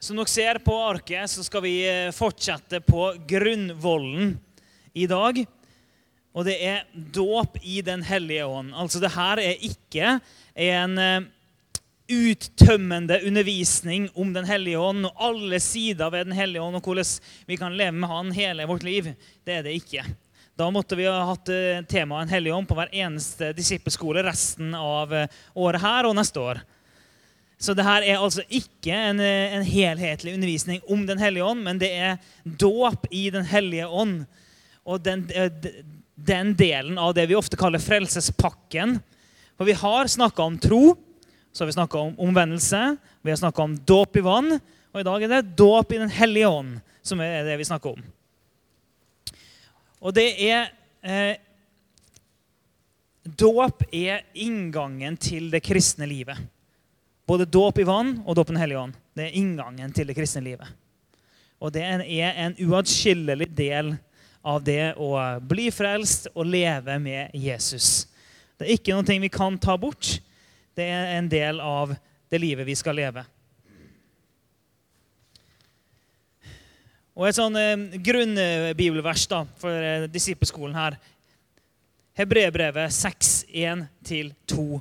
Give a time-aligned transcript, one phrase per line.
[0.00, 4.30] Som dere ser på arket, så skal vi eh, fortsette på grunnvollen
[4.96, 5.42] i dag.
[6.32, 8.72] Og det er dåp i Den hellige ånd.
[8.72, 10.14] Altså, det her er ikke
[10.56, 11.28] en eh,
[12.16, 17.12] uttømmende undervisning om Den hellige ånd og alle sider ved Den hellige ånd og hvordan
[17.52, 19.12] vi kan leve med Han hele vårt liv.
[19.44, 20.08] Det er det ikke.
[20.56, 24.72] Da måtte vi ha hatt eh, temaet En hellige ånd på hver eneste disippelskole resten
[24.72, 26.64] av året her og neste år.
[27.60, 31.60] Så det her er altså ikke en, eh, en, helhetlig undervisning om Den hellige ånd,
[31.62, 34.24] men det er dåp i Den hellige ånd.
[34.86, 35.50] Og den, eh,
[36.16, 39.02] den delen av det vi ofte kaller frelsespakken.
[39.58, 40.96] For vi har snakka om tro,
[41.52, 44.60] så har vi snakka om omvendelse, vi har snakka om dåp i vann,
[44.94, 47.92] og i dag er det dåp i Den hellige ånd som er det vi snakker
[47.92, 48.02] om.
[50.00, 50.70] Og det er
[51.02, 51.36] eh,
[53.20, 56.38] Dåp er inngangen til det kristne livet.
[57.30, 58.94] Både dåp i vann og dåp i Den hellige ånd.
[59.14, 60.66] Det er inngangen til det kristne livet.
[61.62, 62.02] Og det er
[62.42, 63.92] en uatskillelig del
[64.42, 68.08] av det å bli frelst og leve med Jesus.
[68.58, 70.16] Det er ikke noe vi kan ta bort.
[70.74, 71.94] Det er en del av
[72.32, 73.22] det livet vi skal leve.
[77.14, 80.98] Og Et sånn eh, grunnbibelvers da, for eh, disippelskolen her.
[82.18, 84.80] Hebreerbrevet 6.1-2.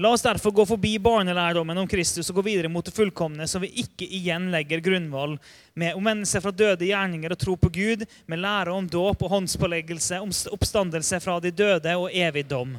[0.00, 3.60] La oss derfor gå forbi barnelærdommen om Kristus og gå videre mot det fullkomne, så
[3.60, 5.34] vi ikke igjen legger grunnvoll
[5.76, 10.22] med omvendelse fra døde gjerninger og tro på Gud, med lære om dåp og håndspåleggelse,
[10.24, 12.78] om oppstandelse fra de døde og evig dom.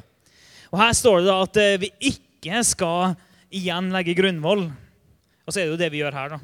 [0.72, 3.14] Og Her står det da at eh, vi ikke skal
[3.54, 4.64] igjen legge grunnvoll.
[5.46, 6.40] Og så er det jo det vi gjør her, da.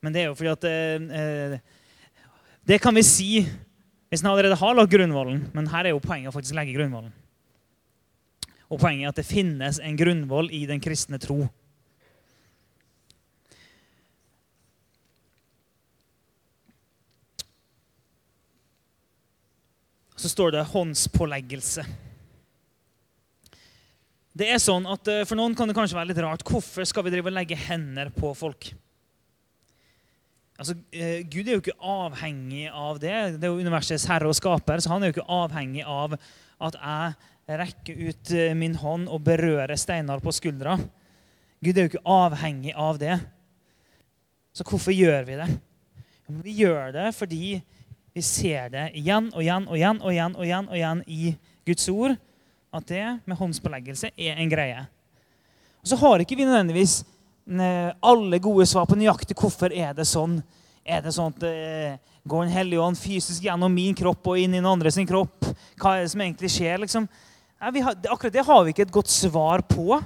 [0.00, 1.58] Men det er jo fordi at eh, eh
[2.64, 3.44] Det kan vi si
[4.08, 7.12] hvis en allerede har lagt grunnvollen, men her er jo poenget å faktisk legge grunnvollen.
[8.74, 11.44] Og poenget er at det finnes en grunnvoll i den kristne tro.
[20.18, 21.84] Så står det håndspåleggelse.
[24.34, 26.42] Det er sånn at eh, For noen kan det kanskje være litt rart.
[26.48, 28.72] Hvorfor skal vi drive og legge hender på folk?
[30.58, 33.14] Altså, eh, Gud er jo ikke avhengig av det.
[33.36, 36.16] Det er jo universets herre og skaper, så han er jo ikke avhengig av
[36.62, 40.78] at jeg rekke ut eh, min hånd og berøre Steinar på skuldra.
[41.64, 43.18] Gud er jo ikke avhengig av det.
[44.54, 45.48] Så hvorfor gjør vi det?
[46.44, 47.58] Vi gjør det fordi
[48.14, 51.34] vi ser det igjen og igjen og igjen og igjen og igjen, og igjen i
[51.66, 52.14] Guds ord
[52.74, 54.84] at det med håndspåleggelse er en greie.
[55.82, 60.06] Og Så har ikke vi nødvendigvis eh, alle gode svar på nøyaktig hvorfor er det
[60.08, 60.38] sånn.
[60.84, 64.54] Er det sånn at det Går Den hellige ånd fysisk gjennom min kropp og inn
[64.54, 65.44] i den andre sin kropp?
[65.76, 66.78] Hva er det som egentlig skjer?
[66.80, 67.04] liksom?
[67.64, 69.96] Nei, har, akkurat det har vi ikke et godt svar på.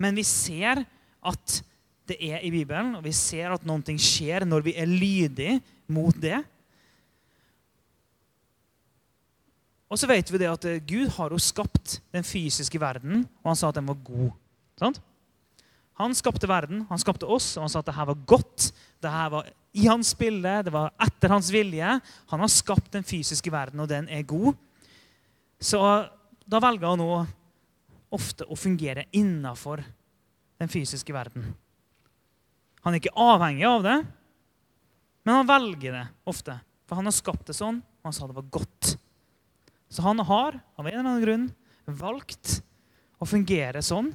[0.00, 0.82] Men vi ser
[1.20, 1.60] at
[2.10, 5.60] det er i Bibelen, og vi ser at noe skjer når vi er lydige
[5.92, 6.40] mot det.
[9.90, 13.52] Og så vet vi det at eh, Gud har jo skapt den fysiske verden, og
[13.52, 14.30] han sa at den var god.
[14.78, 15.00] Sant?
[16.00, 18.70] Han skapte verden, han skapte oss, og han sa at det her var godt.
[19.02, 21.98] Det her var i hans bilde, det var etter hans vilje.
[22.32, 24.54] Han har skapt den fysiske verden, og den er god.
[25.60, 25.82] Så
[26.50, 29.82] da velger han òg ofte å fungere innafor
[30.58, 31.44] den fysiske verden.
[32.82, 33.98] Han er ikke avhengig av det,
[35.22, 36.56] men han velger det ofte.
[36.88, 38.96] For han har skapt det sånn, og han sa det var godt.
[39.90, 41.46] Så han har av en eller annen grunn
[41.86, 42.60] valgt
[43.20, 44.10] å fungere sånn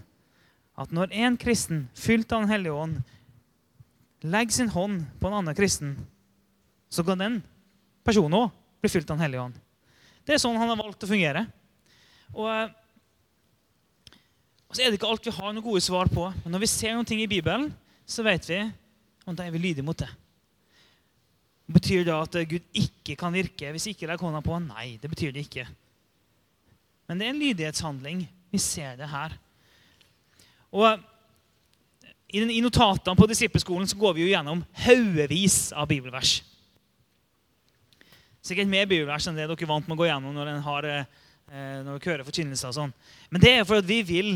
[0.76, 5.56] at når en kristen fylt av Den hellige ånd legger sin hånd på en annen
[5.56, 5.94] kristen,
[6.90, 7.38] så kan den
[8.04, 9.60] personen òg bli fylt av Den hellige ånd.
[10.26, 11.46] Det er sånn han har valgt å fungere.
[12.36, 12.72] Og,
[14.68, 16.28] og, så er det ikke alt vi har noen gode svar på.
[16.44, 17.70] Men når vi ser noen ting i Bibelen,
[18.06, 20.12] så vet vi at da er vi lydige mot det.
[21.66, 24.60] Betyr det at Gud ikke kan virke hvis ikke legger hånda på?
[24.68, 25.66] Nei, det betyr det ikke.
[27.08, 28.26] Men det er en lydighetshandling.
[28.52, 29.34] Vi ser det her.
[30.76, 31.00] Og
[32.36, 36.42] I notatene på disippelskolen så går vi jo gjennom haugevis av bibelvers.
[38.46, 40.90] Sikkert mer bibelvers enn det dere er vant med å gå gjennom når en har
[40.92, 42.94] Eh, når vi hører forkynnelser og sånn.
[43.30, 44.32] Men det er for at vi vil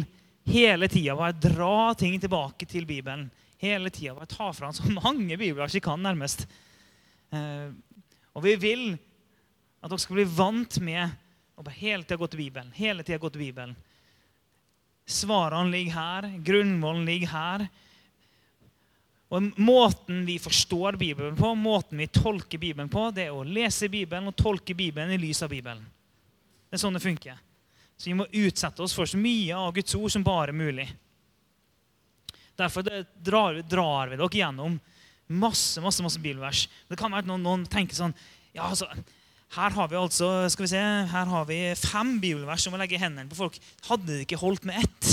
[0.50, 3.28] hele tida bare dra ting tilbake til Bibelen.
[3.60, 6.46] Hele tida bare ta fram så mange bibler vi kan, nærmest.
[7.32, 7.70] Eh,
[8.34, 8.86] og vi vil
[9.80, 11.06] at dere skal bli vant med
[11.60, 12.72] å bare hele tida gå til Bibelen.
[12.76, 13.76] Hele tida gå til Bibelen.
[15.10, 17.68] Svarene ligger her, grunnvollen ligger her.
[19.30, 23.90] Og Måten vi forstår Bibelen på, måten vi tolker Bibelen på, det er å lese
[23.92, 25.84] Bibelen og tolke Bibelen i lys av Bibelen.
[26.70, 27.40] Det er sånn det funker.
[28.00, 30.88] Så vi må utsette oss for så mye av Guds ord som bare mulig.
[32.60, 34.80] Derfor drar, drar vi dere gjennom
[35.30, 36.64] Masse masse, masse bibelvers.
[36.90, 38.16] Det kan være at noen, noen tenker sånn
[38.56, 38.88] ja, altså,
[39.54, 40.82] Her har vi altså skal vi se,
[41.12, 43.60] her har vi fem bibelvers som å legge hendene på folk.
[43.86, 45.12] Hadde det ikke holdt med ett?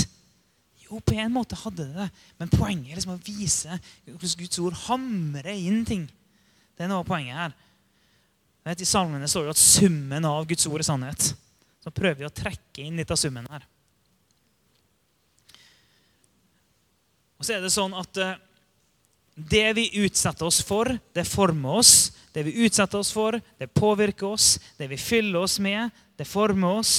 [0.87, 2.07] Jo, på en måte hadde det det.
[2.41, 3.77] Men poenget er liksom å vise
[4.07, 6.07] hvordan Guds ord hamrer inn ting.
[6.73, 7.57] Det er noe av poenget her.
[8.65, 11.29] Vet, I salmene står det at summen av Guds ord er sannhet.
[11.87, 13.63] Så prøver vi å trekke inn litt av summen her.
[17.39, 18.33] Og så er det sånn at uh,
[19.37, 21.93] det vi utsetter oss for, det former oss.
[22.35, 24.57] Det vi utsetter oss for, det påvirker oss.
[24.75, 26.93] Det vi fyller oss med, det former oss.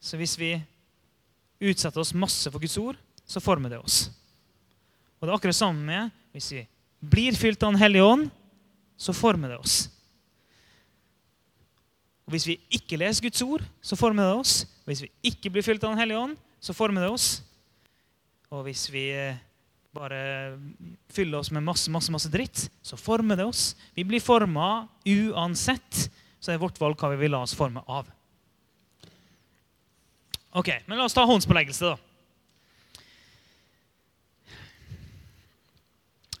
[0.00, 0.54] Så hvis vi
[1.60, 2.96] utsetter oss masse for Guds ord,
[3.28, 4.06] så former det oss.
[5.20, 6.64] Og det er akkurat samme med hvis vi
[7.04, 8.30] blir fylt av Den hellige ånd,
[8.96, 9.82] så former det oss.
[12.26, 14.54] Og Hvis vi ikke leser Guds ord, så former det oss.
[14.82, 17.42] Og hvis vi ikke blir fylt av Den hellige ånd, så former det oss.
[18.52, 19.40] Og hvis vi eh,
[19.94, 20.58] bare
[21.12, 23.72] fyller oss med masse masse, masse dritt, så former det oss.
[23.96, 26.08] Vi blir forma uansett.
[26.42, 28.08] Så er vårt valg hva vi vil la oss forme av.
[30.52, 31.96] Ok, men La oss ta håndspåleggelse, da.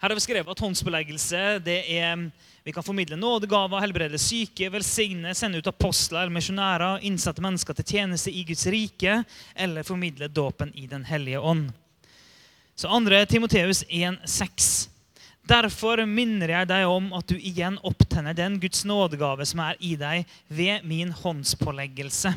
[0.02, 2.24] Her har vi skrevet at håndspåleggelse det er
[2.64, 8.30] vi kan formidle nådegaver, helbrede syke, velsigne, sende ut apostler misjonærer, innsatte mennesker til tjeneste
[8.30, 9.16] i Guds rike
[9.54, 11.72] eller formidle dåpen i Den hellige ånd.
[12.74, 13.24] Så 2.
[13.28, 14.88] Timoteus 1,6.
[15.42, 19.96] Derfor minner jeg deg om at du igjen opptenner den Guds nådegave som er i
[19.98, 22.30] deg, ved min håndspåleggelse.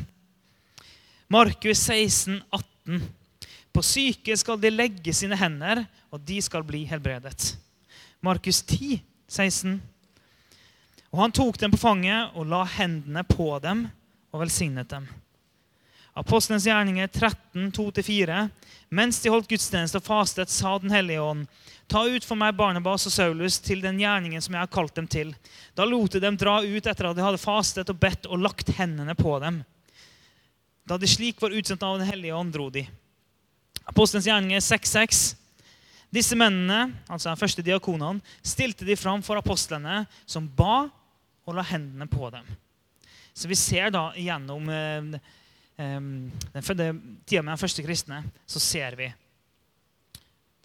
[1.30, 3.02] Markus 16, 18.
[3.70, 7.54] På syke skal de legge sine hender, og de skal bli helbredet.
[8.26, 8.98] Markus 10,
[9.30, 9.78] 16.
[11.12, 13.86] Og han tok dem på fanget og la hendene på dem
[14.32, 15.06] og velsignet dem.
[16.16, 18.48] Apostelens gjerninger 13, 2-4.
[18.88, 21.44] Mens de holdt gudstjeneste og fastet, sa Den hellige ånd,
[21.86, 25.08] ta ut for meg Barnabas og Saulus til den gjerningen som jeg har kalt dem
[25.12, 25.34] til.
[25.76, 28.72] Da lot de dem dra ut etter at de hadde fastet og bedt og lagt
[28.78, 29.60] hendene på dem.
[30.88, 32.86] Da de slik var utsendt av Den hellige ånd, dro de.
[33.84, 35.24] Apostelens gjerninger 6, 6.
[36.12, 40.86] Disse mennene, altså den første diakonene, stilte de fram for apostlene, som ba
[41.46, 42.46] og la hendene på dem.
[43.36, 45.18] Så vi ser da gjennom eh,
[45.76, 49.10] eh, den tida med de første kristne, så ser vi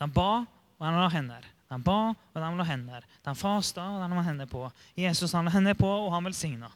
[0.02, 0.46] De ba,
[0.80, 1.44] og de la hender.
[1.70, 3.04] De ba, og de la hender.
[3.22, 4.64] De fasta, og de la hender på.
[4.98, 6.72] Jesus han la hender på, og han velsigna.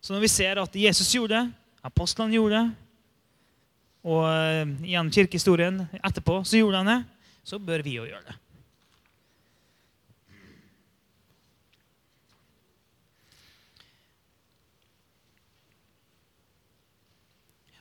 [0.00, 2.85] Så når vi ser at Jesus gjorde det, apostlene gjorde det,
[4.06, 7.00] og uh, gjennom kirkehistorien etterpå så gjorde han det,
[7.46, 8.36] så bør vi jo gjøre det.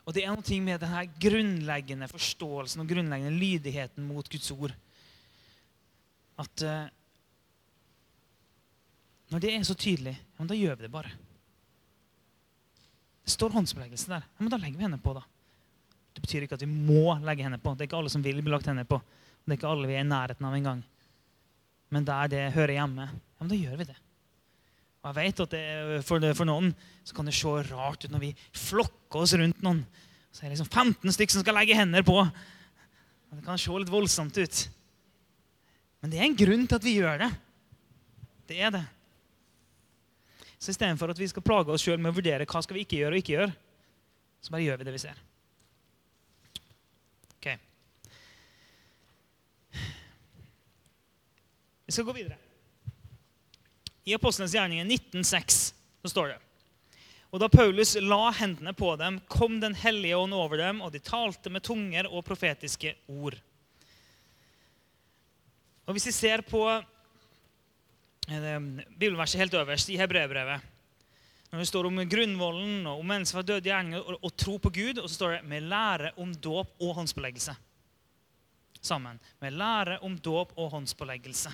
[0.05, 4.73] Og det er noe med denne grunnleggende forståelsen og grunnleggende lydigheten mot Guds ord.
[6.41, 6.89] At uh,
[9.33, 11.13] når det er så tydelig, ja, da gjør vi det bare.
[13.25, 14.25] Det står håndspåleggelse der.
[14.25, 15.25] Ja, men da legger vi henne på, da.
[16.15, 17.73] Det betyr ikke at vi må legge henne på.
[17.75, 19.01] Det er ikke alle som vil bli lagt henne på.
[19.43, 20.81] Det er ikke alle vi er i nærheten av engang.
[21.93, 23.97] Men der det hører hjemme, ja, men da gjør vi det.
[25.03, 25.65] Og jeg vet at det,
[26.07, 26.71] for, det, for, noen
[27.05, 29.83] så kan det se rart ut når vi flokker oss rundt noen.
[30.33, 32.17] Så er det liksom 15 stykker som skal legge hender på.
[33.35, 34.63] Det kan se litt voldsomt ut.
[36.01, 37.29] Men det er en grunn til at vi gjør det.
[38.49, 38.83] Det er det.
[40.57, 42.99] Så istedenfor at vi skal plage oss sjøl med å vurdere hva skal vi ikke
[43.03, 43.53] gjøre og ikke gjøre,
[44.41, 45.19] så bare gjør vi det vi ser.
[47.35, 47.47] Ok.
[51.85, 52.37] Vi skal gå videre.
[54.05, 55.61] I Apostlenes gjerninger 1906
[56.01, 56.41] så står det
[57.35, 61.01] og Da Paulus la hendene på dem, kom Den hellige ånd over dem, og de
[61.03, 63.35] talte med tunger og profetiske ord.
[65.85, 66.61] Og Hvis vi ser på
[68.29, 68.61] eh,
[68.95, 70.63] bibelverset helt øverst i Hebreerbrevet
[71.51, 74.69] Når det står om grunnvollen og om mennesker fra døde gjerninger og, og, tro på
[74.69, 77.55] Gud, og så står det 'med lære om dåp og håndspåleggelse'.
[78.81, 79.19] Sammen.
[79.41, 81.51] Med lære om dåp og håndspåleggelse.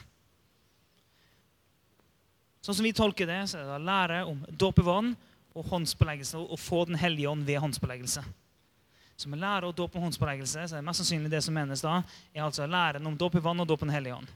[2.61, 5.15] Sånn som vi tolker det, så er det å lære om dåp i vann
[5.57, 8.23] og håndspåleggelse, og få Den hellige ånd ved håndspåleggelse.
[9.17, 11.81] Så med lære og dåp og håndspåleggelse så er det mest sannsynlig det som menes
[11.83, 11.99] da,
[12.33, 14.29] er altså læren om dåp i vann og dåp Den hellige ånd.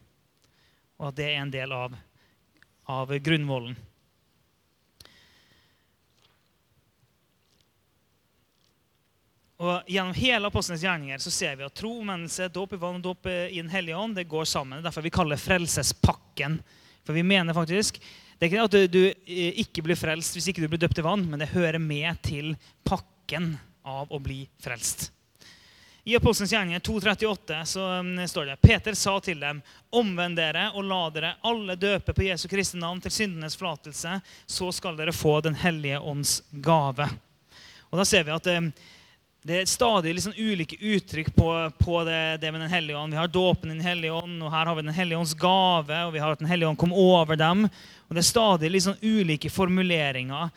[0.98, 1.96] Og at det er en del av,
[2.90, 3.78] av grunnvollen.
[9.56, 13.06] Og Gjennom hele apostlenes gjerninger så ser vi at tro, omvendelse, dåp i vann og
[13.06, 14.80] dåp i Den hellige ånd det går sammen.
[14.80, 16.60] Er derfor vi kaller frelsespakken
[17.06, 20.50] for vi mener faktisk Det er ikke at du, du eh, ikke blir frelst hvis
[20.52, 23.54] ikke du blir døpt i vann, men det hører med til pakken
[23.86, 25.12] av å bli frelst.
[26.08, 30.86] I Apostelens gjerninger 2.38 så um, står det Peter sa til dem, omvend dere og
[30.86, 35.40] la dere alle døpe på Jesu Kristi navn til syndenes forlatelse, så skal dere få
[35.42, 37.10] Den hellige ånds gave.
[37.90, 38.70] Og da ser vi at um,
[39.46, 43.14] det er stadig liksom ulike uttrykk på, på det, det, med Den hellige ånd.
[43.14, 46.00] Vi har dåpen i Den hellige ånd, og her har vi Den hellige ånds gave,
[46.08, 47.68] og vi har at Den hellige ånd kom over dem.
[48.08, 50.50] Og Det er stadig liksom ulike formuleringer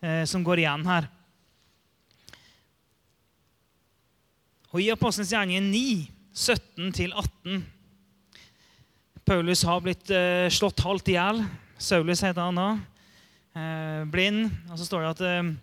[0.00, 1.10] eh, som går igjen her.
[4.70, 7.62] Og I Apostelens gjerninger 9, 17-18
[9.26, 11.42] Paulus har blitt eh, slått halvt i hjel.
[11.82, 12.70] Saulus heter han da.
[13.58, 14.52] Eh, blind.
[14.70, 15.54] Og så står det at eh,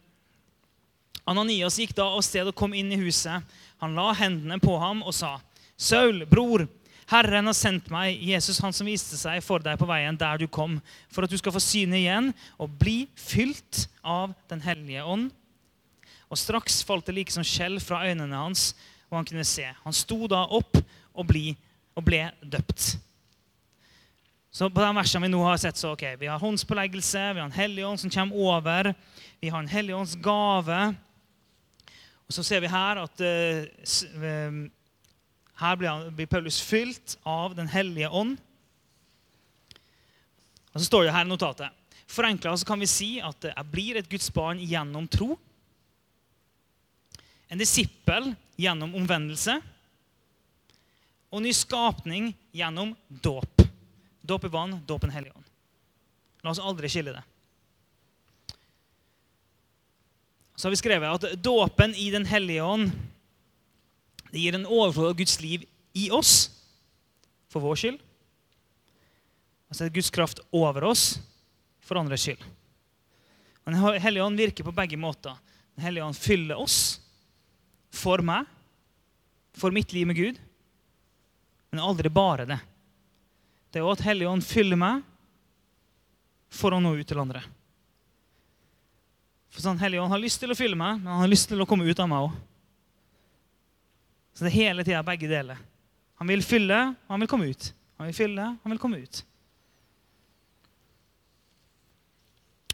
[1.25, 3.43] Ananias gikk da av sted og kom inn i huset.
[3.83, 5.39] Han la hendene på ham og sa,
[5.77, 6.67] 'Saul, bror,
[7.11, 10.47] Herren har sendt meg, Jesus, han som viste seg for deg på veien der du
[10.47, 10.79] kom,
[11.11, 15.31] for at du skal få syne igjen og bli fylt av Den hellige ånd.'
[16.31, 18.73] Og straks falt det like som skjell fra øynene hans,
[19.11, 19.67] og han kunne se.
[19.83, 20.79] Han sto da opp
[21.13, 21.53] og, bli,
[21.93, 22.95] og ble døpt.
[24.53, 27.45] Så på de versene vi nå har sett, så ok, vi har håndspåleggelse, vi har
[27.45, 28.91] en hellig ånd som kommer over,
[29.41, 30.79] vi har en hellig ånds gave.
[32.27, 34.63] Og så ser vi her at uh,
[35.63, 38.37] her blir, Paulus fylt av Den hellige ånd.
[40.73, 41.81] Og så står det her i notatet.
[42.09, 45.35] Forenkla kan vi si at jeg blir et Guds barn gjennom tro.
[47.49, 49.59] En disippel gjennom omvendelse.
[51.33, 53.61] Og ny skapning gjennom dåp.
[54.21, 55.45] Dåp i vann, dåp en hellig ånd.
[56.43, 57.23] La oss aldri skille det.
[60.63, 62.91] Så har vi skrevet at dåpen i Den hellige ånd
[64.31, 66.45] det gir en overflod av Guds liv i oss
[67.51, 67.97] for vår skyld.
[69.67, 71.03] Og så er det Guds kraft over oss
[71.83, 72.39] for andres skyld.
[73.67, 75.35] Den hellige ånd virker på begge måter.
[75.75, 76.77] Den hellige ånd fyller oss
[77.91, 78.47] for meg,
[79.59, 80.39] for mitt liv med Gud.
[81.75, 82.61] Men aldri bare det.
[83.67, 85.03] Det er òg at Hellige ånd fyller meg
[86.47, 87.43] for å nå ut til andre.
[89.53, 91.67] For sånn, Helligånd har lyst til å fylle meg, men han har lyst til å
[91.69, 92.39] komme ut av meg òg.
[94.33, 95.59] Så det er hele tida begge deler.
[96.17, 97.69] Han vil fylle, og han vil komme ut.
[97.99, 99.21] Han vil fylle, han vil komme ut.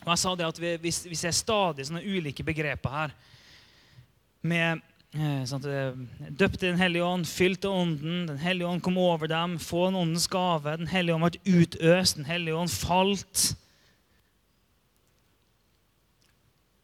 [0.06, 3.18] Og jeg sa det at Vi, vi, vi ser stadig sånne ulike begreper her.
[4.40, 5.64] Med Eh, sånn
[6.38, 8.28] Døpt i Den hellige ånd, fylt Ånden.
[8.30, 9.58] Den hellige ånd kom over dem.
[9.58, 10.76] Få en åndens gave.
[10.78, 12.20] Den hellige ånd ble utøst.
[12.20, 13.56] Den hellige ånd falt.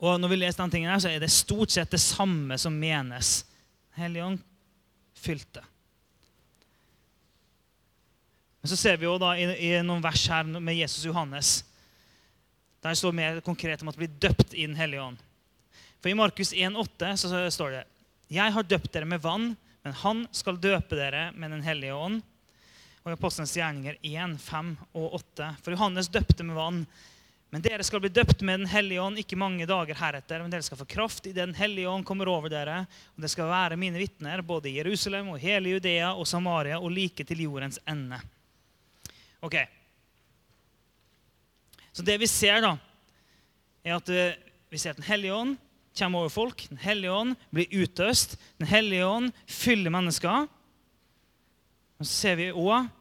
[0.03, 2.75] Og når vi leser den tingen her, så er det stort sett det samme som
[2.75, 3.37] menes.
[3.95, 4.41] Hellige ånd
[5.15, 5.63] fylte.
[8.59, 11.55] Men så ser vi jo da i, i noen vers her med Jesus og Johannes
[12.85, 15.17] der det står mer konkret om at bli døpt i Den hellige ånd.
[15.97, 17.83] For I Markus 1,8 så står det
[18.29, 22.21] jeg har døpt dere med vann, men han skal døpe dere med Den hellige ånd.
[23.01, 25.49] Og i Apostelens gjerninger 1, 5 og 8.
[25.65, 26.79] For Johannes døpte med vann.
[27.55, 30.41] Men dere skal bli døpt med Den hellige ånd ikke mange dager heretter.
[30.43, 32.81] Men dere skal få kraft i Den hellige ånd kommer over dere.
[33.15, 36.91] Og det skal være mine vitner både i Jerusalem og hele Judea og Samaria og
[36.91, 38.19] like til jordens ende.
[39.39, 39.55] Ok.
[41.95, 42.73] Så det vi ser, da,
[43.87, 44.35] er at eh,
[44.67, 45.55] vi ser at Den hellige ånd
[45.95, 46.67] kommer over folk.
[46.67, 48.35] Den hellige ånd blir utøst.
[48.59, 50.51] Den hellige ånd fyller mennesker.
[51.95, 52.91] Og så ser vi òg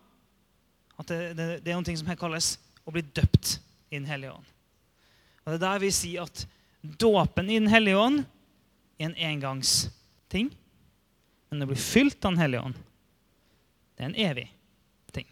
[1.02, 2.54] at det, det, det, er noe som her kalles
[2.86, 3.58] å bli døpt
[3.94, 4.50] i Den hellige ånd.
[5.44, 6.46] Og Det er der vi sier at
[6.82, 8.24] dåpen i Den hellige ånd
[8.98, 10.50] er en engangsting.
[11.50, 12.80] Men å bli fylt av Den hellige ånd,
[13.94, 14.48] det er en evig
[15.14, 15.28] ting.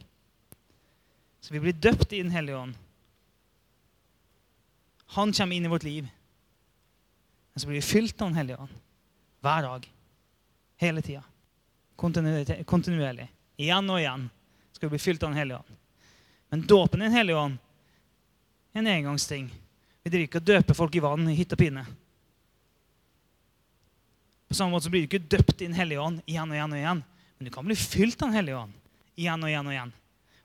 [1.43, 2.77] Så vi blir døpt i Den hellige ånd.
[5.17, 6.07] Han kommer inn i vårt liv.
[7.53, 8.79] Men så blir vi fylt av Den hellige ånd
[9.43, 9.89] hver dag.
[10.79, 11.25] Hele tida.
[11.99, 13.27] Kontinuerlig.
[13.59, 14.31] Igjen og igjen
[14.73, 15.77] skal vi bli fylt av Den hellige ånd.
[16.53, 17.59] Men dåpen i Den hellige ånd
[18.73, 19.51] en engangsting.
[20.03, 21.85] Vi driver ikke og døper folk i vann i hytt og pine.
[24.49, 26.75] På samme måte så blir du ikke døpt i Den hellige ånd igjen og igjen
[26.75, 27.03] og igjen.
[27.39, 28.75] Men du kan bli fylt av Den hellige ånd
[29.17, 29.93] igjen og igjen og igjen.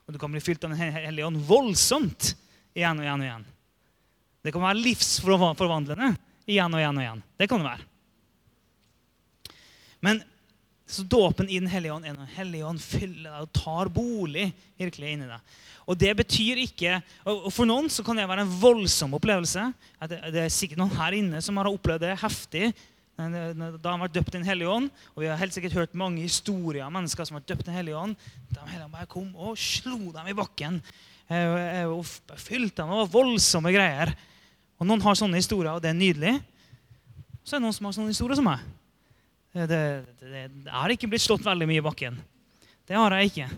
[0.06, 2.32] Og du kan bli fylt av Den hellige ånd voldsomt
[2.72, 3.46] igjen og igjen og igjen.
[4.44, 6.14] Det kan være livsforvandlende
[6.48, 7.22] igjen og igjen og igjen.
[7.36, 7.86] Det kan det være.
[10.04, 10.22] Men
[10.88, 14.46] så dåpen i Den hellige ånd er når hellige ånd fyller deg og tar bolig
[14.80, 15.56] virkelig inni deg.
[15.88, 19.66] Og det betyr ikke, og For noen så kan det være en voldsom opplevelse.
[20.08, 22.72] Det er sikkert noen her inne som har opplevd det heftig
[23.18, 24.90] da han var døpt i Den hellige ånd.
[25.16, 27.70] Og vi har helt sikkert hørt mange historier av mennesker som har vært døpt i
[27.72, 28.14] Den hellige ånd.
[28.54, 30.78] De hellige bare kom og slo dem i bakken.
[31.90, 32.06] Og
[32.38, 34.14] fylte dem med voldsomme greier.
[34.78, 36.36] Og Noen har sånne historier, og det er nydelig.
[37.42, 38.62] Så er det noen som har sånne historier som meg.
[39.52, 39.80] Det, det,
[40.20, 42.18] det, jeg har ikke blitt slått veldig mye i bakken.
[42.88, 43.48] Det har jeg ikke.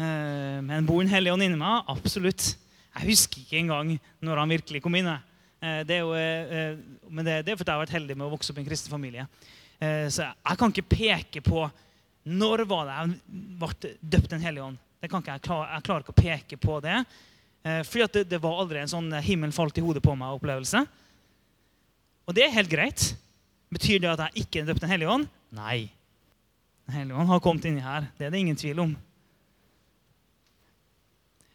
[0.00, 1.84] Eh, men bor Den hellige ånd inni meg?
[1.92, 2.54] Absolutt.
[2.96, 5.10] Jeg husker ikke engang når han virkelig kom inn.
[5.10, 6.76] Eh, det er jo, eh,
[7.08, 8.92] men det, er fordi jeg har vært heldig med å vokse opp i en kristen
[8.92, 9.26] familie.
[9.80, 11.62] Så jeg kan ikke peke på
[12.28, 14.80] når var det jeg ble døpt Den hellige ånd.
[15.00, 16.98] Det kan ikke jeg, klar, jeg klarer ikke å peke på det.
[17.88, 20.82] Fordi det, det, var aldri en sånn himmelen falt i hodet på meg-opplevelse.
[22.28, 23.06] Og det er helt greit.
[23.70, 25.28] Betyr det at jeg ikke er døpt Den hellige ånd?
[25.54, 25.90] Nei.
[26.86, 28.08] Den hellige ånd har kommet inni her.
[28.18, 28.96] Det er det ingen tvil om.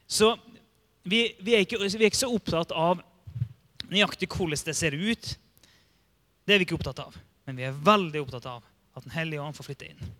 [0.07, 0.35] Så
[1.03, 3.01] vi, vi, er ikke, vi, er ikke, så opptatt av
[3.89, 5.33] nøyaktig hvordan det ser ut.
[6.45, 7.17] Det er vi ikke opptatt av.
[7.45, 8.63] Men vi er veldig opptatt av
[8.95, 10.11] at Den hellige ånd får flytte inn.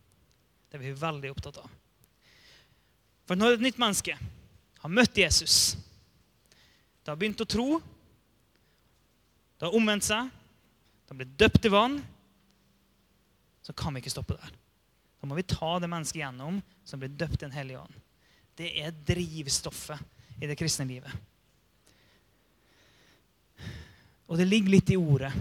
[0.68, 1.70] Det er vi veldig opptatt av.
[3.26, 4.18] For når et nytt menneske
[4.82, 5.78] har møtt Jesus,
[7.02, 7.80] det har begynt å tro,
[9.56, 10.28] det har omvendt seg,
[11.08, 12.00] det blir døpt i vann,
[13.66, 14.52] så kan vi ikke stoppe der.
[15.22, 17.96] Da må vi ta det mennesket gjennom som blir døpt i Den hellige ånd.
[18.56, 20.00] Det er drivstoffet
[20.42, 21.12] i det kristne livet.
[24.30, 25.34] Og det ligger litt i ordet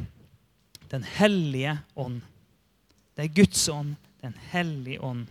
[0.91, 2.21] Den hellige ånd.
[3.15, 5.27] Det er Guds ånd, Den hellige ånd.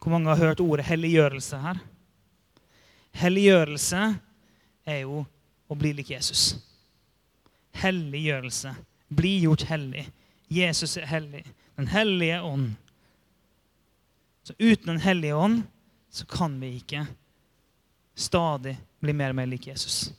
[0.00, 1.78] Hvor mange har hørt ordet helliggjørelse her?
[3.16, 4.00] Helliggjørelse
[4.84, 5.22] er jo
[5.68, 6.54] å bli lik Jesus.
[7.80, 8.74] Helliggjørelse.
[9.08, 10.06] Bli gjort hellig.
[10.48, 11.44] Jesus er hellig.
[11.76, 12.74] Den hellige ånd.
[14.44, 15.62] Så uten Den hellige ånd
[16.10, 17.06] så kan vi ikke
[18.14, 20.12] stadig bli mer og mer lik Jesus.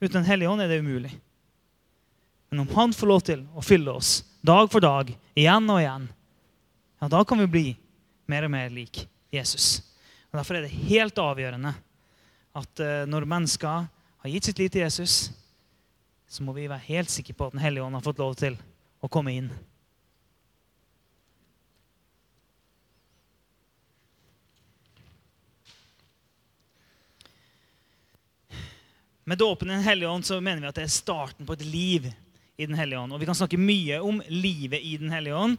[0.00, 1.14] Uten Den hellige ånd er det umulig.
[2.50, 6.08] Men om Han får lov til å fylle oss dag for dag, igjen og igjen,
[6.98, 7.66] ja, da kan vi bli
[8.30, 9.02] mer og mer lik
[9.34, 9.80] Jesus.
[10.30, 11.74] Og Derfor er det helt avgjørende
[12.58, 15.30] at uh, når mennesker har gitt sitt liv til Jesus,
[16.28, 18.58] så må vi være helt sikre på at Den hellige ånd har fått lov til
[19.00, 19.48] å komme inn.
[29.28, 31.64] Med dåpen i Den hellige ånd så mener vi at det er starten på et
[31.64, 32.06] liv
[32.56, 33.12] i Den hellige ånd.
[33.12, 35.58] Og Vi kan snakke mye om livet i Den hellige ånd,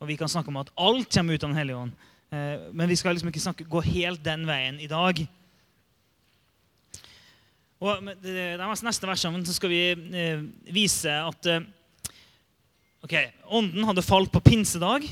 [0.00, 1.92] og vi kan snakke om at alt kommer ut av Den hellige ånd.
[2.32, 5.20] Eh, men vi skal liksom ikke snakke, gå helt den veien i dag.
[7.80, 11.64] Og De neste versene så skal vi eh, vise at eh,
[13.00, 13.14] ok,
[13.56, 15.06] Ånden hadde falt på pinsedag.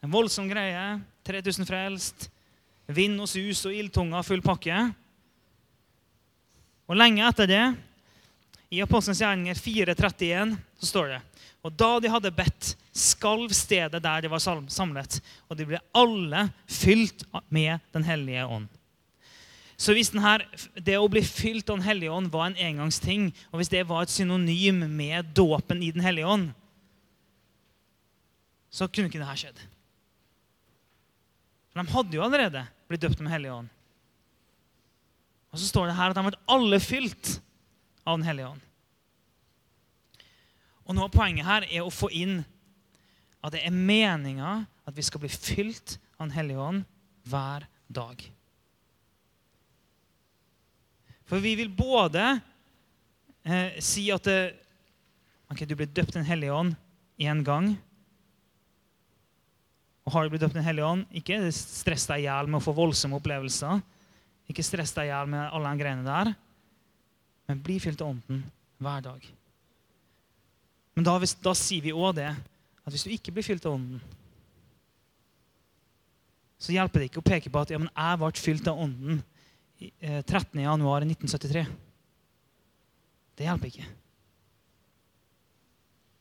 [0.00, 0.86] En voldsom greie.
[1.26, 2.30] 3000 frelst.
[2.86, 4.78] Vind og sus og ildtunger, full pakke.
[6.86, 7.64] Og lenge etter det,
[8.70, 11.20] i Apostelens gjerninger 4.31, så står det
[11.66, 15.18] Og da de hadde bedt, skalv stedet der de var samlet,
[15.50, 18.70] og de ble alle fylt med Den hellige ånd.
[19.76, 20.38] Så hvis denne,
[20.80, 24.06] det å bli fylt av Den hellige ånd var en engangsting, og hvis det var
[24.06, 26.50] et synonym med dåpen i Den hellige ånd,
[28.72, 29.60] så kunne ikke dette skjedd.
[31.70, 33.72] For de hadde jo allerede blitt døpt med hellige ånd.
[35.52, 37.36] Og så står det her at de ble alle fylt
[38.04, 38.64] av Den hellige ånd.
[40.86, 42.38] Og noe av poenget her er å få inn
[43.44, 46.84] at det er meninga at vi skal bli fylt av Den hellige ånd
[47.28, 48.22] hver dag.
[51.26, 52.22] For vi vil både
[53.46, 54.54] eh, si at det,
[55.50, 56.76] ok, du blir døpt Den hellige ånd
[57.18, 57.72] én gang.
[60.06, 62.66] Og har du blitt døpt Den hellige ånd, ikke stress deg i hjel med å
[62.66, 63.82] få voldsomme opplevelser.
[64.46, 66.34] Ikke stress deg i hjel med alle de greiene der.
[67.50, 68.44] Men bli fylt av Ånden
[68.82, 69.26] hver dag.
[70.96, 73.98] Men da, da sier vi òg det at hvis du ikke blir fylt av Ånden,
[76.62, 79.18] så hjelper det ikke å peke på at ja, men jeg ble fylt av Ånden
[79.80, 81.56] 13.1.1973.
[81.60, 81.66] Eh,
[83.36, 83.88] det hjelper ikke.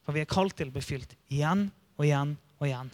[0.06, 2.92] For vi er kalt til å bli fylt igjen og igjen og igjen.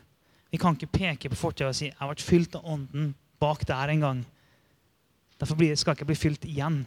[0.52, 3.66] Vi kan ikke peke på fortida og si 'jeg har vært fylt av Ånden bak
[3.66, 4.26] der en gang'.
[5.40, 6.86] Derfor skal jeg ikke bli fylt igjen.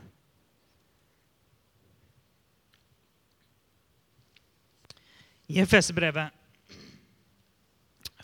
[5.48, 6.30] I Efeserbrevet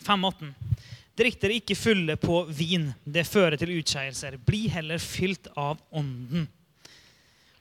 [0.01, 0.53] 5,18.:
[1.17, 2.87] Drikk dere ikke fulle på vin.
[3.03, 4.37] Det fører til utskeielser.
[4.47, 6.47] Bli heller fylt av Ånden.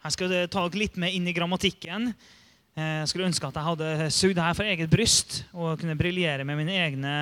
[0.01, 2.13] Jeg skal ta dere litt med inn i grammatikken.
[2.79, 6.61] Jeg skulle ønske at jeg hadde sugd her for eget bryst og kunne briljere med
[6.63, 7.15] mine egne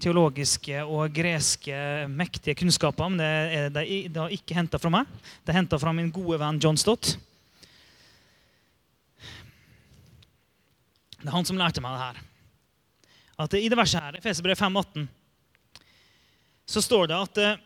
[0.00, 1.76] teologiske og greske
[2.10, 3.12] mektige kunnskaper.
[3.12, 5.08] Men det er, det er ikke henta fra meg.
[5.44, 7.14] Det er henta fra min gode venn John Stott.
[11.20, 12.20] Det er han som lærte meg det her.
[13.40, 15.08] At I det verset her, Feserbrev 5,18,
[16.70, 17.62] så står det at uh,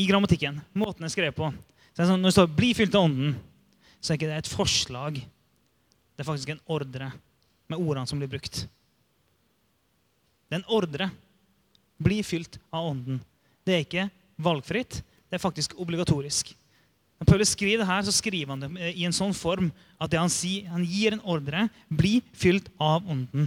[0.00, 1.50] i grammatikken, måten jeg skrevet på
[1.92, 3.34] så sånn, Når det står 'bli fylt av ånden',
[4.00, 5.18] så er ikke det et forslag.
[6.16, 7.12] Det er faktisk en ordre
[7.68, 8.64] med ordene som blir brukt.
[10.48, 11.10] Det er en ordre.
[12.02, 13.20] Bli fylt av Ånden.
[13.64, 14.10] Det er ikke
[14.42, 14.98] valgfritt.
[15.30, 16.50] Det er faktisk obligatorisk.
[17.20, 20.18] Når Paulus skriver det her, så skriver han det i en sånn form at det
[20.20, 21.68] han, sier, han gir en ordre.
[21.88, 23.46] Bli fylt av Ånden.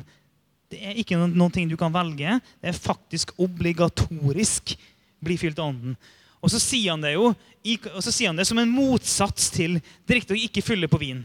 [0.71, 2.39] Det er ikke noen, noen ting du kan velge.
[2.61, 4.75] Det er faktisk obligatorisk.
[5.25, 5.97] Bli fylt av Ånden.
[6.45, 9.79] Og så sier han det jo og så sier han det som en motsats til
[10.05, 11.23] direkte og ikke fylle på vin.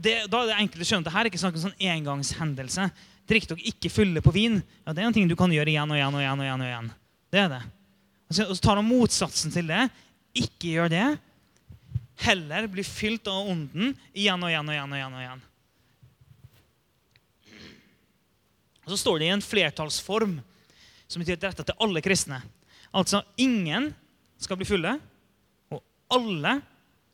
[0.00, 2.86] Det, da er det enkelt å skjønne at her er ikke snakk en sånn engangshendelse.
[3.28, 4.60] Drikk og ikke fylle på vin.
[4.86, 6.14] Ja, Det er en ting du kan gjøre igjen og igjen.
[6.14, 6.62] og igjen og igjen.
[6.62, 6.92] Og igjen.
[7.34, 7.60] Det er det.
[8.30, 9.82] Og så tar han motsatsen til det.
[10.38, 11.06] Ikke gjør det.
[12.22, 14.94] Heller bli fylt av ånden igjen og igjen og igjen.
[14.94, 15.44] Og igjen og igjen.
[18.90, 20.40] Og Så står det i en flertallsform
[21.06, 22.40] som betyr dette til alle kristne.
[22.90, 23.92] Altså ingen
[24.40, 24.96] skal bli fulle,
[25.70, 26.56] og alle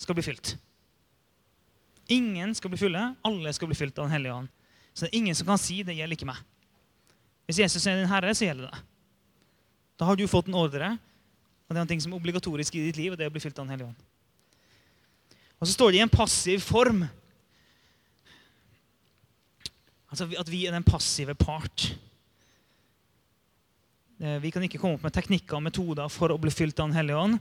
[0.00, 0.54] skal bli fylt.
[2.08, 4.48] Ingen skal bli fulle, alle skal bli fylt av Den hellige ånd.
[4.94, 6.44] Så det er ingen som kan si 'det gjelder ikke meg'.
[7.46, 8.80] Hvis Jesus er din herre, så gjelder det.
[9.98, 10.98] Da har du fått en ordre,
[11.68, 13.40] og det er noe som er obligatorisk i ditt liv, og det er å bli
[13.40, 14.00] fylt av Den hellige ånd.
[15.60, 17.08] Og så står det i en passiv form.
[20.10, 21.88] Altså at vi er den passive part.
[24.20, 26.88] Eh, vi kan ikke komme opp med teknikker og metoder for å bli fylt av
[26.88, 27.40] Den hellige ånd.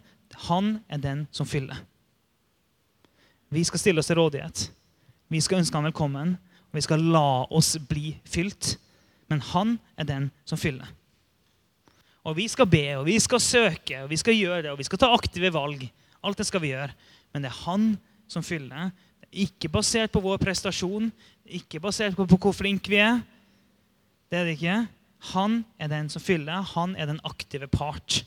[0.50, 1.78] Han er den som fyller.
[3.54, 4.66] Vi skal stille oss til rådighet.
[5.32, 6.36] Vi skal ønske han velkommen,
[6.70, 8.76] og vi skal la oss bli fylt.
[9.32, 10.90] Men han er den som fyller.
[12.26, 14.88] Og vi skal be, og vi skal søke, og vi skal gjøre det, og vi
[14.88, 15.86] skal ta aktive valg.
[16.26, 16.94] Alt det skal vi gjøre.
[17.34, 17.88] Men det er han
[18.28, 18.90] som fyller.
[19.36, 21.10] Ikke basert på vår prestasjon,
[21.46, 23.20] ikke basert på, hvor flinke vi er.
[24.32, 24.78] Det er det ikke.
[25.36, 26.64] Han er den som fyller.
[26.76, 28.24] Han er den aktive part.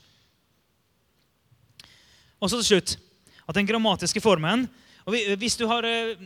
[2.39, 2.97] Og så til slutt
[3.49, 4.67] at den grammatiske formen
[5.09, 6.19] og Hvis du har eh,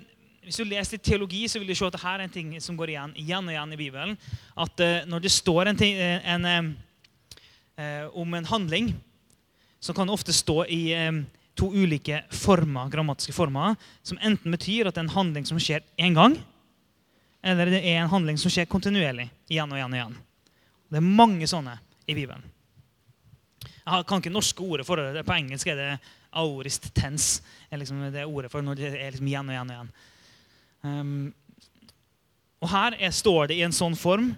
[0.43, 2.76] hvis du leser litt teologi, så vil du se at dette er en ting som
[2.76, 4.17] går igjen igjen og igjen i Bibelen.
[4.60, 6.67] At uh, når det står en ting, en, en,
[7.80, 8.89] uh, om en handling,
[9.80, 10.82] så kan det ofte stå i
[11.60, 15.84] to ulike former, grammatiske former, som enten betyr at det er en handling som skjer
[16.02, 16.38] én gang,
[17.44, 19.30] eller det er en handling som skjer kontinuerlig.
[19.52, 20.18] igjen og igjen og igjen.
[20.89, 22.44] Det er mange sånne i Bibelen.
[23.84, 25.26] Jeg kan ikke norske ordet for det.
[25.28, 25.89] På engelsk er det
[26.32, 27.44] aorist tense.
[27.70, 29.92] Er liksom det ordet for når det er liksom igjen og igjen og igjen.
[30.84, 31.34] Um,
[32.63, 34.32] og her er, står det i en sånn form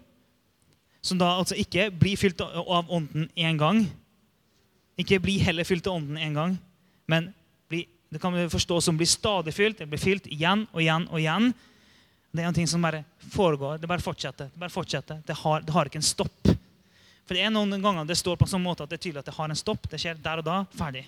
[1.06, 3.84] som da altså ikke blir fylt av ånden én gang.
[4.98, 6.56] Ikke blir heller fylt av ånden én gang,
[7.12, 7.30] men
[7.70, 9.78] bli, det kan vi forstå som blir stadig fylt.
[9.78, 11.52] Det blir fylt igjen og igjen og igjen.
[12.36, 13.78] Det er noe som bare foregår.
[13.80, 14.50] Det bare fortsetter.
[14.52, 15.22] Det bare fortsetter.
[15.26, 16.50] Det har, det har ikke en stopp.
[17.26, 19.24] For det er noen ganger det står på en sånn måte at det er tydelig
[19.24, 19.88] at det har en stopp.
[19.90, 20.58] Det skjer der og da.
[20.78, 21.06] Ferdig.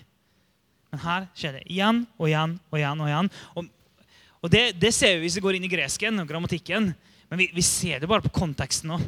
[0.88, 3.02] Men her skjer det igjen og igjen og igjen.
[3.04, 3.30] Og igjen.
[3.54, 3.68] Og,
[4.40, 6.90] og det, det, ser vi hvis vi går inn i gresken og grammatikken.
[7.28, 8.98] Men vi, vi ser det bare på konteksten nå.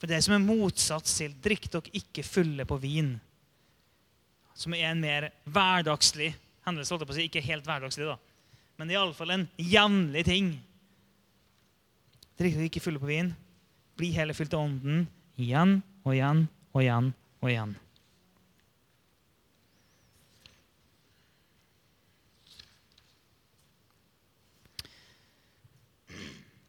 [0.00, 3.16] For det som er motsats til 'drikk dere ikke fulle på vin',
[4.56, 6.32] som er en mer hverdagslig
[6.66, 8.16] hendelse, holdt jeg på å si, ikke helt hverdagslig, da,
[8.80, 10.52] men iallfall en jevnlig ting.
[12.36, 13.32] Drikk dere ikke fulle på vin.
[13.96, 15.06] Bli heller fylt av Ånden
[15.40, 17.74] igjen og igjen og igjen og igjen.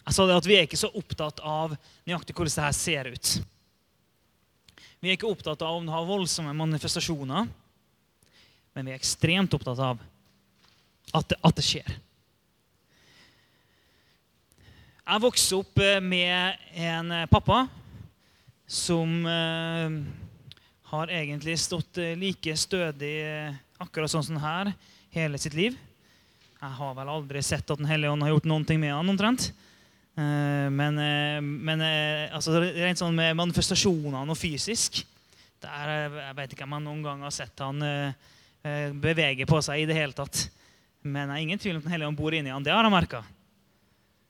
[0.08, 1.74] Jeg sa det at Vi er ikke så opptatt av
[2.08, 3.32] nøyaktig hvordan det her ser ut.
[5.04, 7.50] Vi er ikke opptatt av om det har voldsomme manifestasjoner,
[8.78, 10.02] men vi er ekstremt opptatt av
[11.18, 11.96] at det, at det skjer.
[15.08, 17.64] Jeg vokste opp eh, med en eh, pappa
[18.70, 19.98] som eh,
[20.92, 23.16] har egentlig stått like stødig
[23.82, 24.70] akkurat sånn som her
[25.16, 25.74] hele sitt liv.
[26.62, 29.10] Jeg har vel aldri sett at Den hellige ånd har gjort noen ting med han
[29.10, 29.50] omtrent.
[30.18, 30.98] Men,
[31.44, 31.84] men
[32.34, 35.04] altså, rent sånn med manifestasjonene og fysisk
[35.62, 37.84] der, Jeg vet ikke om jeg noen gang har sett han
[39.04, 40.48] bevege på seg i det hele tatt.
[41.06, 42.64] Men jeg er ingen tvil om Den hellige ånd bor inni han.
[42.66, 43.24] Det har jeg merka.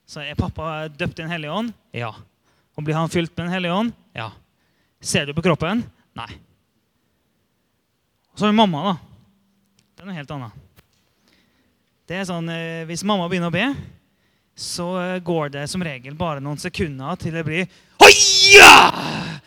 [0.07, 1.73] Så er pappa døpt i Den hellige ånd?
[1.95, 2.13] Ja.
[2.77, 3.95] Og blir han fylt med Den hellige ånd?
[4.15, 4.29] Ja.
[5.01, 5.83] Ser du på kroppen?
[6.17, 6.29] Nei.
[8.31, 8.95] Og så har vi mamma, da.
[9.97, 10.63] Det er noe helt annet.
[12.07, 13.65] Det er sånn, eh, Hvis mamma begynner å be,
[14.57, 17.65] så eh, går det som regel bare noen sekunder til det blir
[17.97, 19.41] Hoia!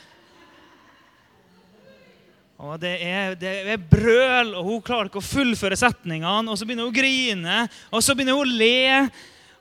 [2.61, 6.51] Og det er, det er, brøl, og hun klarer ikke å fullføre setningene.
[6.53, 9.07] Og så begynner hun å grine, og så begynner hun å le.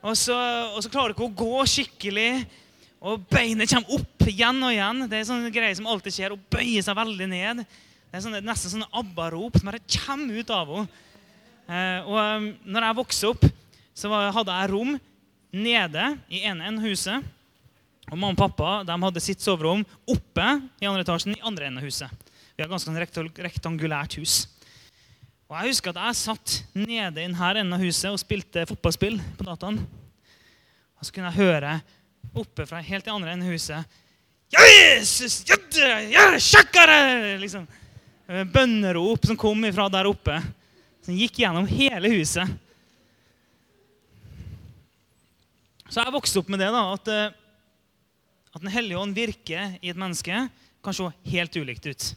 [0.04, 0.36] Og så,
[0.74, 2.32] og så klarer ikke å gå skikkelig.
[3.00, 5.06] Og beinet kommer opp igjen og igjen.
[5.08, 6.36] Det er sånne greier som alltid skjer.
[6.36, 7.64] Hun bøyer seg veldig ned.
[7.64, 11.06] Det er sånne, nesten sånne ABBA-rop som bare kommer ut av henne.
[11.70, 13.44] Eh, og um, når jeg vokste opp,
[13.94, 14.96] så hadde jeg rom
[15.54, 17.28] nede i ene enden av huset.
[18.10, 20.48] Og Mamma og pappa de hadde sitt soverom oppe
[20.82, 22.29] i andre etasjen i andre enden av huset.
[22.60, 24.42] Vi har ganske sånn rektangulært hus.
[25.48, 29.16] Og Jeg husker at jeg satt nede i denne enden av huset og spilte fotballspill
[29.38, 29.78] på dataen.
[29.80, 31.78] Og så kunne jeg høre
[32.36, 33.96] oppe fra helt i andre enden av huset
[34.52, 35.40] Jesus!
[36.12, 37.40] Ja, sjakkere!
[37.40, 37.64] Liksom.
[38.52, 40.36] Bønnerop som kom ifra der oppe.
[41.00, 42.44] Som gikk gjennom hele huset.
[45.88, 46.74] Så jeg vokste opp med det.
[46.76, 47.30] da, at, eh,
[48.52, 50.50] at Den hellige ånd virker i et menneske,
[50.84, 52.16] kan se helt ulikt ut.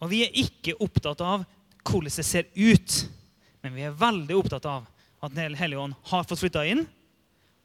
[0.00, 1.44] Og vi er ikke opptatt av
[1.84, 2.96] hvordan det ser ut,
[3.60, 4.88] men vi er veldig opptatt av
[5.20, 6.86] at Den hellige ånd har fått flytta inn,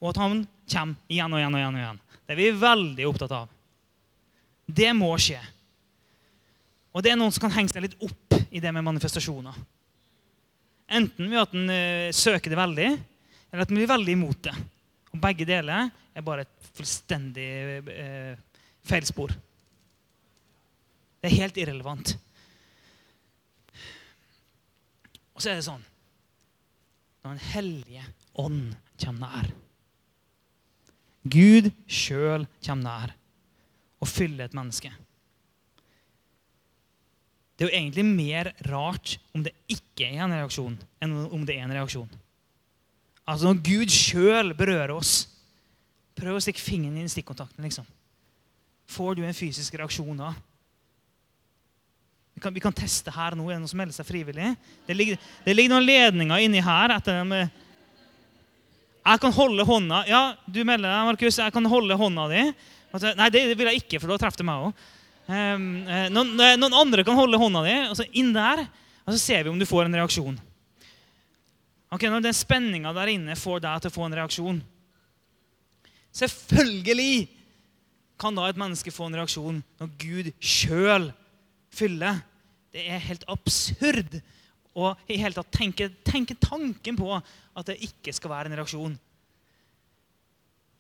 [0.04, 1.76] og at han kommer igjen og igjen og igjen.
[1.78, 2.00] og igjen.
[2.26, 3.54] Det er vi veldig opptatt av.
[4.65, 5.39] Det må skje.
[6.91, 9.56] Og det er noen som kan henge seg litt opp i det med manifestasjoner.
[11.00, 12.89] Enten ved at en uh, søker det veldig,
[13.52, 14.56] eller at en blir veldig imot det.
[15.15, 17.48] Og Begge deler er bare et fullstendig
[17.88, 18.36] eh,
[18.84, 19.32] feilspor.
[21.21, 22.17] Det er helt irrelevant.
[25.36, 25.84] Og så er det sånn
[27.24, 28.08] Når Den hellige
[28.41, 29.54] ånd kommer nær
[31.26, 33.15] Gud sjøl kommer nær
[34.04, 34.91] og fyller et menneske.
[37.56, 41.56] Det er jo egentlig mer rart om det ikke er en reaksjon, enn om det
[41.56, 42.12] er en reaksjon.
[43.26, 45.15] Altså Når Gud sjøl berører oss
[46.15, 47.65] Prøv å stikke fingeren inn i stikkontakten.
[47.65, 47.84] liksom.
[48.88, 50.30] Får du en fysisk reaksjon da?
[52.45, 53.47] Kan, vi kan teste her nå.
[53.49, 54.51] Er det noen som melder seg frivillig?
[54.86, 56.93] Det ligger, det ligger noen ledninger inni her.
[56.93, 57.31] etter dem.
[59.05, 61.39] jeg kan holde hånda Ja, du melder deg, Markus.
[61.41, 62.43] Jeg kan holde hånda di.
[63.17, 64.84] Nei, det vil jeg ikke, for da treffer det meg òg.
[65.25, 68.62] Ehm, eh, noen, eh, noen, andre kan holde hånda di, og så inn der,
[69.05, 70.38] og så ser vi om du får en reaksjon.
[71.91, 74.62] Ok, Når den spenninga der inne får deg til å få en reaksjon
[76.15, 77.27] Selvfølgelig
[78.19, 81.10] kan da et menneske få en reaksjon når Gud sjøl
[81.75, 82.21] fyller.
[82.75, 84.17] Det er helt absurd
[84.75, 88.97] å i hele tatt tenke, tenke tanken på at det ikke skal være en reaksjon.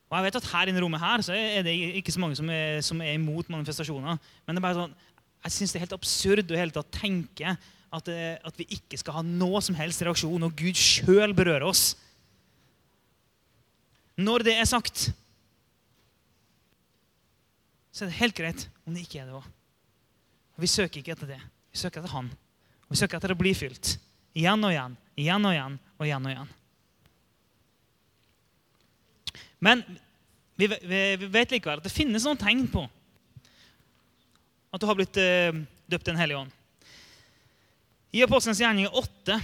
[0.05, 2.49] Og jeg vet at Her i rommet her så er det ikke så mange som
[2.51, 4.19] er, som er imot manifestasjoner.
[4.45, 4.97] Men det er bare sånn,
[5.45, 7.55] jeg syns det er helt absurd å hele tatt tenke
[7.95, 11.67] at, eh, at, vi ikke skal ha noe som helst reaksjon når Gud sjøl berører
[11.69, 11.93] oss.
[14.19, 15.09] Når det er sagt,
[17.95, 19.51] så er det helt greit om det ikke er det òg.
[20.59, 21.41] Vi søker ikke etter det.
[21.75, 22.29] Vi søker etter Han.
[22.87, 23.97] Vi søker etter å bli fylt.
[24.31, 26.23] Igjen og igjen, igjen og igjen og igjen.
[26.23, 26.53] og igjen.
[29.59, 29.83] Men
[30.55, 32.85] vi, vi, vi vet likevel at det finnes noen tegn på
[34.71, 35.59] at du har blitt uh,
[35.91, 36.55] døpt Den hellige ånd.
[38.15, 39.41] I Apostelens gjerninger 8,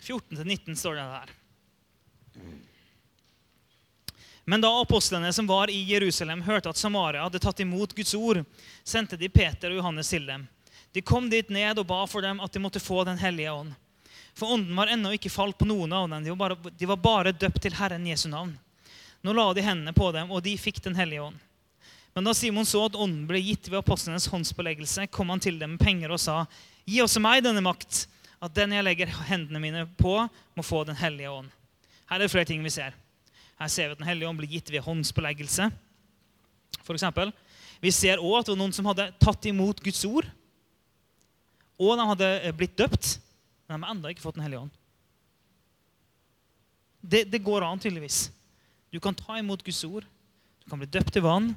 [0.00, 1.36] 14-19 står det der.
[4.48, 8.40] Men da apostlene som var i Jerusalem, hørte at Samaria hadde tatt imot Guds ord,
[8.84, 10.48] sendte de Peter og Johannes til dem.
[10.94, 13.72] De kom dit ned og ba for dem at de måtte få Den hellige ånd.
[14.34, 16.22] For ånden var ennå ikke falt på noen av dem.
[16.22, 18.54] De var bare, de var bare døpt til Herren Jesu navn.
[19.24, 21.38] Nå la de hendene på dem, og de fikk Den hellige ånd.
[22.14, 25.74] Men da Simon så at ånden ble gitt ved apostlenes håndspåleggelse, kom han til dem
[25.74, 26.44] med penger og sa,
[26.86, 28.04] Gi også meg denne makt,
[28.44, 30.18] at den jeg legger hendene mine på,
[30.54, 31.50] må få Den hellige ånd.
[32.10, 32.94] Her er det flere ting vi ser.
[33.58, 35.70] Her ser vi at Den hellige ånd blir gitt ved håndspåleggelse.
[36.84, 37.32] For eksempel.
[37.80, 40.24] vi ser òg at det var noen som hadde tatt imot Guds ord,
[41.80, 43.16] og de hadde eh, blitt døpt,
[43.66, 44.74] men de har ennå ikke fått Den hellige ånd.
[47.04, 48.28] Det, det går an, tydeligvis.
[48.92, 50.06] Du kan ta imot Guds ord.
[50.64, 51.52] Du kan bli døpt i vann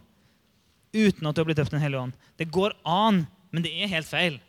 [0.97, 2.15] uten at du har blitt døpt i Den hellige ånd.
[2.39, 4.39] Det går an, men det er helt feil.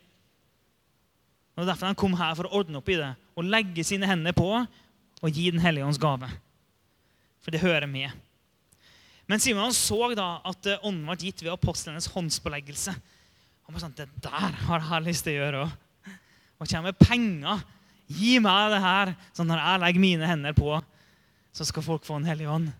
[1.55, 4.07] Og er Derfor han kom her for å ordne opp i det og legge sine
[4.09, 6.27] hender på og gi Den hellige ånds gave.
[7.43, 8.11] For det hører med.
[9.29, 12.95] Men Simon så da at eh, ånden ble gitt ved apostlenes håndspåleggelse.
[13.69, 16.13] Han var sånn, Det der har jeg lyst til å gjøre òg.
[16.57, 17.59] Og kommer penger.
[18.09, 20.79] Gi meg det her, sånn når jeg legger mine hender på
[21.53, 22.71] så skal folk få en hellig ånd.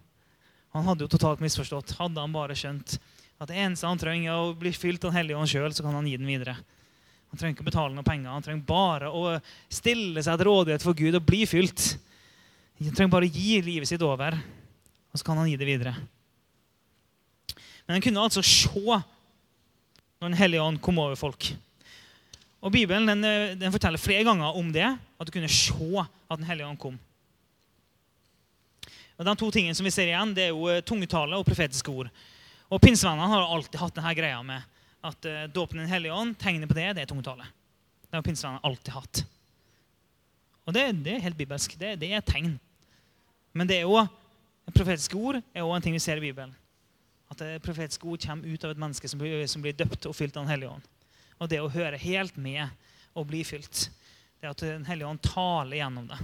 [0.73, 1.93] Han hadde jo totalt misforstått.
[1.99, 2.97] Hadde han bare skjønt
[3.37, 5.93] at det eneste han trenger å bli fylt av Den hellige ånd sjøl, så kan
[5.93, 6.57] han gi den videre.
[7.29, 8.33] Han trenger ikke å betale noen penger.
[8.33, 9.35] Han trenger bare å
[9.69, 11.91] stille seg til rådighet for Gud og bli fylt.
[12.81, 15.93] Han trenger bare å gi livet sitt over, og så kan han gi det videre.
[17.85, 18.99] Men han kunne altså se
[20.19, 21.51] når Den hellige ånd kom over folk.
[22.59, 23.23] Og Bibelen den,
[23.59, 26.99] den forteller flere ganger om det, at du kunne se at Den hellige ånd kom.
[29.19, 31.91] Og De to tingene som vi ser igjen, det er jo eh, tungetale og profetiske
[31.91, 32.11] ord.
[32.71, 36.35] Og Pinsevennene har alltid hatt denne greia med at uh, dåpen i Den hellige ånd,
[36.39, 37.47] tegnet på det, det er tungetale.
[38.09, 39.21] Det har pinsevennene alltid hatt.
[40.67, 41.75] Og det, det, er helt bibelsk.
[41.79, 42.55] Det, det er tegn.
[43.53, 44.01] Men det er jo,
[44.75, 46.51] profetiske ord er òg en ting vi ser i Bibelen.
[47.29, 50.15] At det profetiske ord kommer ut av et menneske som blir, som blir døpt og
[50.17, 50.89] fylt av Den hellige ånd.
[51.39, 52.67] Og det å høre helt med
[53.15, 53.87] og bli fylt.
[54.41, 56.19] Det at Den hellige ånd taler gjennom det.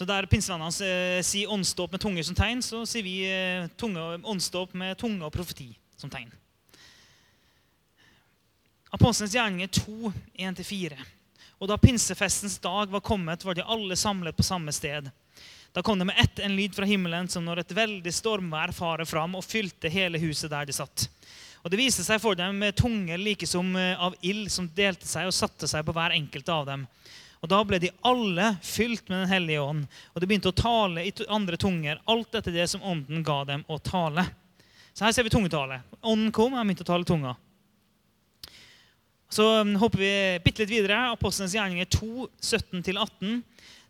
[0.00, 3.66] Så Der pinsevennene eh, sier åndsdåp med tunge som tegn, så sier vi eh,
[4.24, 6.30] åndsdåp med tunge og profeti som tegn.
[8.96, 10.96] Apostelens gjerninger 2, 1-4.
[11.60, 15.10] Og da pinsefestens dag var kommet, var de alle samlet på samme sted.
[15.72, 19.06] Da kom det med ett en lyd fra himmelen som når et veldig stormvær farer
[19.06, 21.06] fram og fylte hele huset der de satt.
[21.62, 25.06] Og Det viste seg for dem med tunger like som eh, av ild som delte
[25.06, 26.86] seg og satte seg på hver enkelt av dem.
[27.40, 31.04] Og Da ble de alle fylt med Den hellige ånd, og de begynte å tale
[31.06, 34.26] i andre tunger, alt etter det som ånden ga dem å tale.
[34.92, 35.80] Så her ser vi tungetale.
[36.02, 37.36] Ånden kom, og begynte å tale tunga.
[39.30, 40.98] Så um, hopper vi bitte litt videre.
[41.14, 43.38] Apostelens gjerninger 2, 17-18.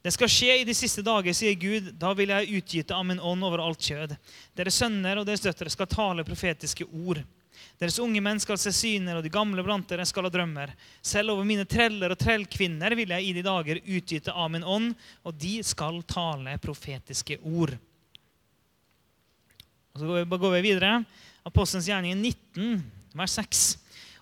[0.00, 1.90] Det skal skje i de siste dager, sier Gud.
[2.00, 4.14] Da vil jeg utgyte av min ånd over alt kjød.
[4.56, 7.20] Deres sønner og deres døtre skal tale profetiske ord.
[7.80, 10.72] Deres unge menn skal se syner, og de gamle blant dere skal ha drømmer.
[11.04, 14.94] Selv over mine treller og trellkvinner vil jeg i de dager utgyte av min ånd,
[15.24, 17.76] og de skal tale profetiske ord.
[19.92, 20.98] Og så går vi videre.
[21.44, 22.82] Apostelens gjerning 19,
[23.16, 23.64] vers 6.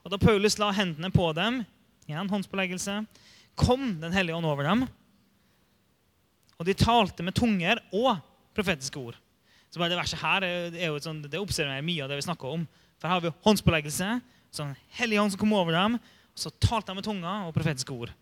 [0.02, 1.62] Og da Paulus la hendene på dem,
[2.08, 3.02] igjen håndspåleggelse,
[3.58, 4.86] kom Den hellige ånd over dem.
[6.58, 8.18] Og de talte med tunger og
[8.56, 9.18] profetiske ord.
[9.70, 12.56] Så bare Det verset her er jo sånn, det observerer mye av det vi snakker
[12.56, 12.64] om.
[12.98, 14.08] For her har vi håndspåleggelse.
[14.50, 15.98] Sånn hellig hånd som kom over dem.
[15.98, 18.14] Og så talte de med tunga og profetiske ord.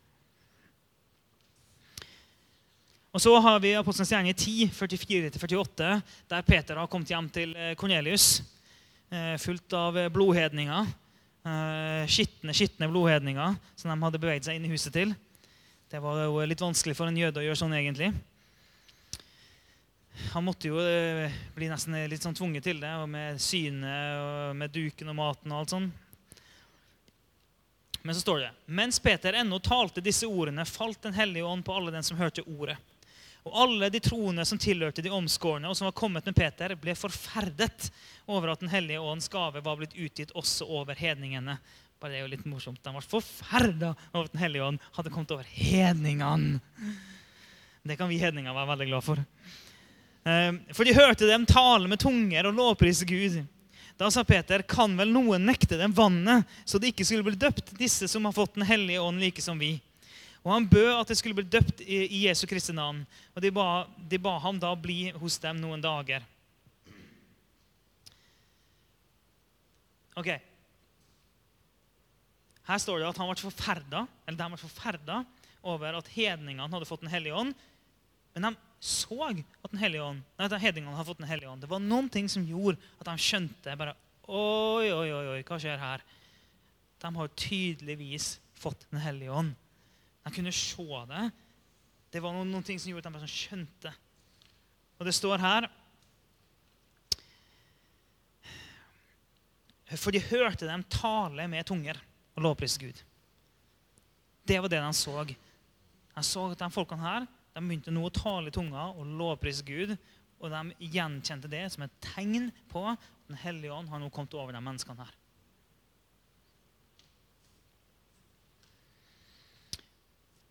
[3.17, 5.87] Og så har vi Apostelens gjerning 10, 44-48,
[6.29, 8.43] der Peter har kommet hjem til eh, Kornelius.
[9.09, 10.91] Eh, fullt av eh, blodhedninger.
[12.11, 15.13] Skitne, skitne blodhedninger som de hadde beveget seg inn i huset til.
[15.87, 18.09] Det var jo litt vanskelig for en jøde å gjøre sånn, egentlig.
[20.33, 24.57] Han måtte jo eh, bli nesten litt sånn tvunget til det, og med synet og
[24.59, 25.87] med duken og maten og alt sånn.
[28.03, 31.79] Men så står det mens Peter ennå talte disse ordene, falt Den hellige ånd på
[31.79, 32.79] alle den som hørte ordet.
[33.47, 36.99] Og alle de troende som tilhørte de omskårne, og som var kommet med Peter, ble
[36.99, 37.93] forferdet
[38.27, 41.61] over at Den hellige ånds gave var blitt utgitt også over hedningene.
[42.01, 42.83] Bare det er jo litt morsomt.
[42.85, 46.61] De var forferda over at Den hellige ånd hadde kommet over hedningene.
[47.87, 49.23] Det kan vi hedninger være veldig glad for.
[50.27, 53.45] Ehm, for de hørte dem tale med tunger og lovprise Gud.
[53.97, 57.73] Da sa Peter, kan vel noen nekte dem vannet, så de ikke skulle bli døpt,
[57.79, 59.79] disse som har fått Den hellige ånd, like som vi?
[60.45, 63.01] Og han bød at de skulle bli døpt i Jesu Kristi navn.
[63.35, 66.23] Og de ba, de ba ham da bli hos dem noen dager.
[70.15, 70.29] Ok.
[72.67, 75.21] Her står det at han ble forferda, eller de ble forferda
[75.67, 77.55] over at hedningene hadde fått Den hellige ånd.
[78.35, 78.53] Men de
[78.83, 81.63] så at den hellige ånd, nei, at hedningene hadde fått Den hellige ånd.
[81.63, 85.59] Det var noen ting som gjorde at de skjønte bare, Oi, oi, oi, oi, hva
[85.63, 86.03] skjer her?
[86.99, 89.55] De har tydeligvis fått Den hellige ånd.
[90.27, 91.25] De kunne se det.
[92.11, 93.93] Det var noen, noen ting som gjorde at de bare skjønte.
[94.99, 95.69] Og det står her
[99.95, 102.01] For de hørte dem tale med tunger
[102.37, 103.01] og lovprise Gud.
[104.47, 105.25] Det var det de så.
[105.25, 109.65] De så at de folkene her de begynte nå å tale i tunga og lovprise
[109.67, 109.97] Gud.
[110.37, 114.37] Og de gjenkjente det som et tegn på at Den hellige ånd har nå kommet
[114.39, 115.15] over de menneskene her.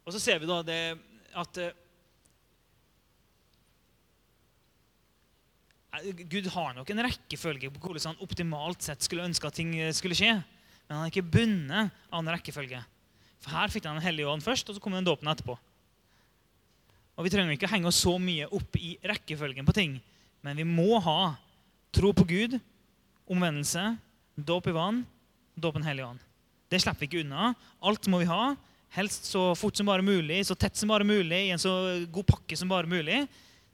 [0.04, 0.80] Og så ser vi da det
[1.40, 1.72] at eh,
[6.28, 10.20] Gud har nok en rekkefølge på hvordan han optimalt sett skulle ønske at ting skulle
[10.20, 10.34] skje.
[10.86, 12.82] Men han er ikke bundet av en rekkefølge.
[13.42, 15.58] For Her fikk han Den hellige ånd først, og så kom den dåpen etterpå.
[17.16, 20.00] Og Vi trenger ikke henge oss så mye opp i rekkefølgen på ting,
[20.44, 21.36] men vi må ha
[21.96, 22.58] tro på Gud,
[23.26, 23.96] omvendelse,
[24.36, 25.06] dåp i vann,
[25.56, 26.24] dåp Den hellige ånd.
[26.70, 27.54] Det slipper vi ikke unna.
[27.82, 28.56] Alt må vi ha.
[28.96, 31.72] Helst så fort som bare mulig, så tett som bare mulig, i en så
[32.12, 33.26] god pakke som bare mulig.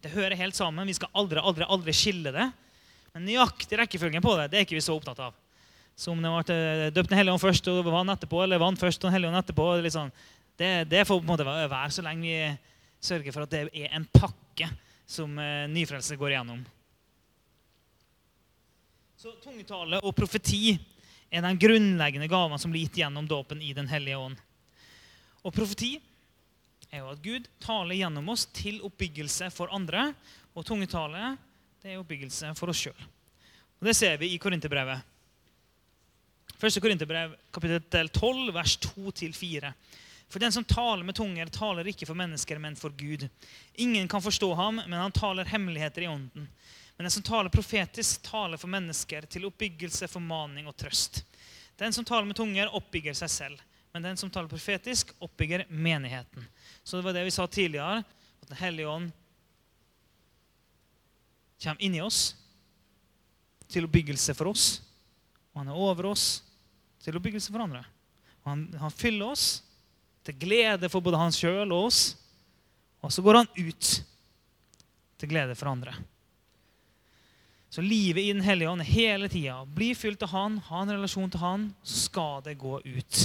[0.01, 0.87] Det hører helt sammen.
[0.87, 2.47] Vi skal aldri, aldri, aldri skille det.
[3.13, 5.40] Men nøyaktig rekkefølgen på det det er ikke vi så opptatt av.
[6.01, 9.03] Så om det ble døpt Den hellige ånd først og vann etterpå, eller vann først
[9.03, 10.13] Den hellige ånd etterpå, det, sånn,
[10.57, 12.37] det, det får på en måte være så lenge vi
[13.01, 14.69] sørger for at det er en pakke
[15.09, 16.61] som eh, nyfrelse går igjennom.
[19.17, 20.73] Så Tungetale og profeti
[21.29, 24.39] er den grunnleggende gaven som blir gitt gjennom dåpen i Den hellige ånd.
[25.45, 25.95] Og profeti
[26.89, 30.09] er jo at Gud taler gjennom oss til oppbyggelse for andre.
[30.57, 31.35] Og tungetale
[31.81, 33.07] det er oppbyggelse for oss sjøl.
[33.81, 35.10] Det ser vi i Korinterbrevet.
[36.61, 39.69] Første Korinterbrev, kapittel 12, vers 2-4.
[40.29, 43.23] For den som taler med tunger, taler ikke for mennesker, men for Gud.
[43.81, 46.45] Ingen kan forstå ham, men han taler hemmeligheter i ånden.
[46.95, 51.23] Men den som taler profetisk, taler for mennesker til oppbyggelse, formaning og trøst.
[51.81, 53.65] Den som taler med tunger, oppbygger seg selv.
[53.89, 56.45] Men den som taler profetisk, oppbygger menigheten.
[56.83, 59.09] Så det var det vi sa tidligere, at Den hellige ånd
[61.63, 62.35] kommer inni oss
[63.65, 64.69] til oppbyggelse for oss.
[65.55, 66.29] Og han er over oss
[67.01, 67.83] til oppbyggelse for andre.
[68.47, 69.61] Han, han fyller oss
[70.25, 72.01] til glede for både han sjøl og oss.
[73.01, 73.91] Og så går han ut
[75.21, 75.95] til glede for andre.
[77.71, 81.31] Så livet i Den hellige ånd hele tida bli fylt av Han, ha en relasjon
[81.31, 83.21] til Han, så skal det gå ut.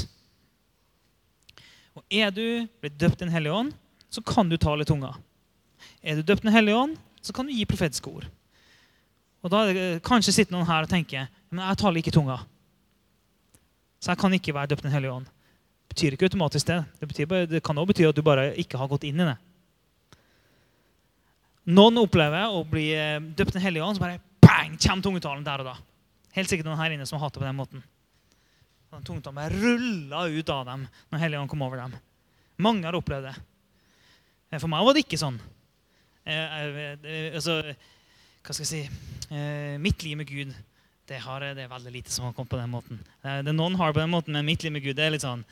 [1.97, 3.73] Og Er du blitt døpt i Den hellige ånd,
[4.09, 5.17] så kan du tale i tunga.
[6.03, 8.29] Er du døpt i Den hellige ånd, så kan du gi profetiske ord.
[9.43, 12.41] Og da Kanskje sitter noen her og tenker men jeg taler ikke i tunga.
[14.07, 15.27] Så jeg kan ikke være døpt Den hellige ånd.
[15.27, 16.77] Det betyr ikke automatisk det.
[17.01, 19.35] Det, bare, det kan også bety at du bare ikke har gått inn i det.
[21.75, 25.65] Noen opplever å bli eh, døpt Den hellige ånd, så bare bang, kommer tungetalen der
[25.65, 25.75] og da.
[26.37, 27.83] Helt sikkert noen her inne som har hatt det på den måten.
[28.95, 31.99] Den Tungetalen bare rulla ut av dem når Hellige ånd kom over dem.
[32.63, 33.35] Mange har opplevd det.
[34.53, 35.43] Eh, for meg var det ikke sånn.
[36.31, 37.59] Eh, altså,
[38.47, 39.35] hva skal jeg si
[39.83, 40.55] Mitt liv med Gud
[41.07, 43.01] det, har, det, er veldig lite som har kommet på den måten.
[43.23, 45.25] Det er Noen har på den måten, men mitt liv med Gud det er litt
[45.25, 45.45] sånn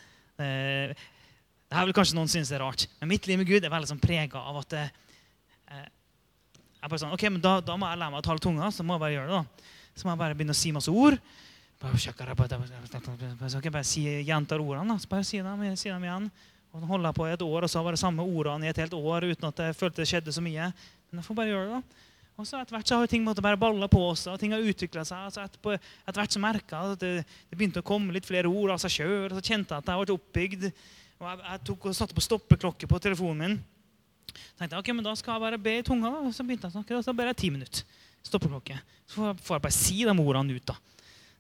[0.43, 3.63] eh, Det her vil kanskje noen synes det er rart, men mitt liv med Gud
[3.63, 4.91] er veldig sånn prega av at eh,
[6.85, 8.85] jeg bare sånn, ok, men da, da, må jeg lære meg å tale tunga, så
[8.85, 9.39] må jeg bare gjøre det.
[9.41, 9.71] da.
[9.97, 11.15] Så må jeg bare begynne å si masse ord.
[11.81, 12.01] Bare,
[13.49, 14.93] så bare si, gjentar ordene.
[14.93, 15.01] da.
[15.01, 16.27] Så bare si dem, si dem igjen.
[16.75, 18.69] Og så holder jeg på i et år, og så har det bare samme ordene
[18.69, 20.69] i et helt år uten at jeg følte det skjedde så mye.
[21.09, 21.81] Men jeg får bare gjøre det.
[21.81, 22.13] da.
[22.35, 24.65] Og så Etter hvert så har ting måttet bare balla på seg, og ting har
[24.65, 25.27] utvikla seg.
[25.29, 28.51] Altså etterpå, etter, hvert så merka jeg at det, det, begynte å komme litt flere
[28.51, 29.29] ord av seg sjøl.
[29.37, 30.67] Så kjente jeg at jeg ble oppbygd.
[31.21, 33.61] Og jeg, jeg tok og satte på stoppeklokke på telefonen min.
[34.35, 36.11] Så tenkte jeg, ok, men Da skal jeg bare be i tunga.
[36.11, 36.33] da.
[36.35, 38.01] Så begynte jeg å snakke, og så ber jeg ti minutter.
[38.25, 38.81] Stoppeklokke.
[39.07, 40.67] Så får jeg, får jeg bare si de ordene ut.
[40.73, 40.77] da.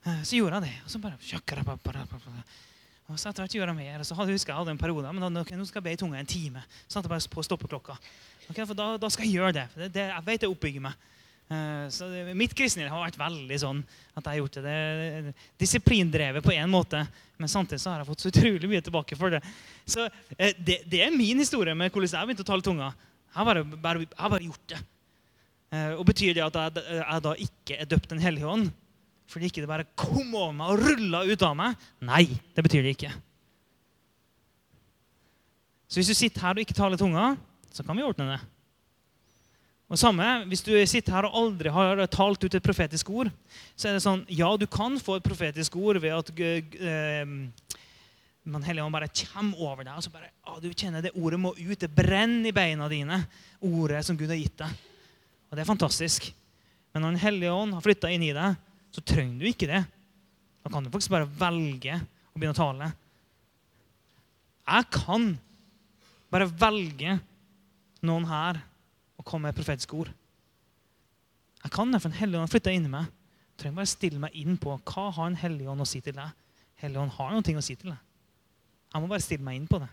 [0.04, 0.76] Eh, så gjorde jeg det.
[0.84, 1.18] Og så bare
[3.04, 4.00] og så etter hvert gjorde jeg mer.
[4.00, 6.20] Og så husker jeg hadde en periode men da, nå skal jeg be i tunga
[6.20, 6.62] en time.
[6.86, 7.96] Så satte jeg bare på stoppeklokka.
[8.50, 9.66] Okay, for da, da, skal jeg gjøre det.
[9.78, 11.10] det, det jeg vet det oppbygger meg.
[11.44, 13.82] Uh, så mitt kristenliv har vært veldig sånn
[14.16, 14.62] at jeg har gjort det.
[14.64, 17.02] det disiplindrevet på en måte,
[17.40, 19.42] men samtidig så har jeg fått så utrolig mye tilbake for det.
[19.84, 22.92] Så uh, det, det, er min historie med hvordan jeg begynte å tale tunga.
[23.28, 24.80] Jeg har bare, bare, bare gjort det.
[25.74, 28.72] Uh, og Betyr det at jeg, jeg da ikke er døpt Den hellige ånd?
[29.30, 31.86] Fordi ikke det bare kom over meg og rulla ut av meg?
[32.04, 33.12] Nei, det betyr det ikke.
[35.88, 37.32] Så hvis du sitter her og ikke taler tunga,
[37.74, 38.42] så kan vi ordne det.
[39.90, 43.30] Og samme, Hvis du sitter her og aldri har talt ut et profetisk ord,
[43.76, 47.26] så er det sånn Ja, du kan få et profetisk ord ved at eh,
[48.44, 49.96] Man Helligånd bare kommer over deg.
[49.96, 51.78] og så bare, å, Du kjenner det ordet må ut.
[51.78, 53.20] Det brenner i beina dine.
[53.60, 54.72] Ordet som Gud har gitt deg.
[55.50, 56.32] Og Det er fantastisk.
[56.92, 58.56] Men når Den hellige ånd har flytta inn i deg,
[58.94, 59.84] så trenger du ikke det.
[60.64, 62.90] Da kan du faktisk bare velge å begynne å tale.
[64.64, 65.32] Jeg kan
[66.32, 67.18] bare velge
[68.06, 68.60] noen her
[69.18, 70.12] og komme med profetiske ord.
[71.64, 73.10] Jeg kan det, for en hellige ånd har flytta inn i meg.
[73.54, 76.16] Jeg trenger bare stille meg inn på hva har en hellig ånd å si til
[76.16, 76.32] deg.
[76.82, 78.00] Hellig ånd har noe å si til deg.
[78.92, 79.90] Jeg må bare stille meg inn på det.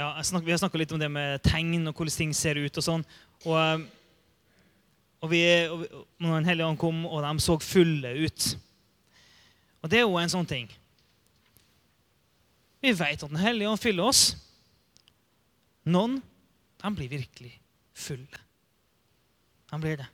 [0.00, 2.76] ja, snakker, Vi har snakka litt om det med tegn og hvordan ting ser ut.
[2.76, 3.04] og sånn.
[3.44, 3.86] Og, eh,
[5.20, 5.84] og, vi, og
[6.18, 8.46] når Den hellige ånd kom, og de så fulle ut.
[9.80, 10.68] Og det er jo en sånn ting.
[12.80, 14.22] Vi vet at Den hellige ånd fyller oss.
[15.84, 16.20] Noen
[16.80, 17.52] de blir virkelig
[17.96, 18.40] fulle.
[19.70, 20.06] De blir det.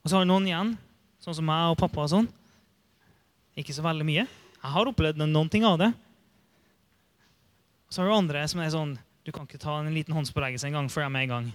[0.00, 0.70] Og så har vi noen igjen,
[1.20, 2.06] sånn som meg og pappa.
[2.06, 2.28] og sånn.
[3.58, 4.24] Ikke så veldig mye.
[4.60, 5.90] Jeg har opplevd noen ting av det.
[7.88, 10.70] Og så har du andre som er sånn Du kan ikke ta en liten håndspåleggelse
[10.70, 11.48] en gang før jeg er med i gang.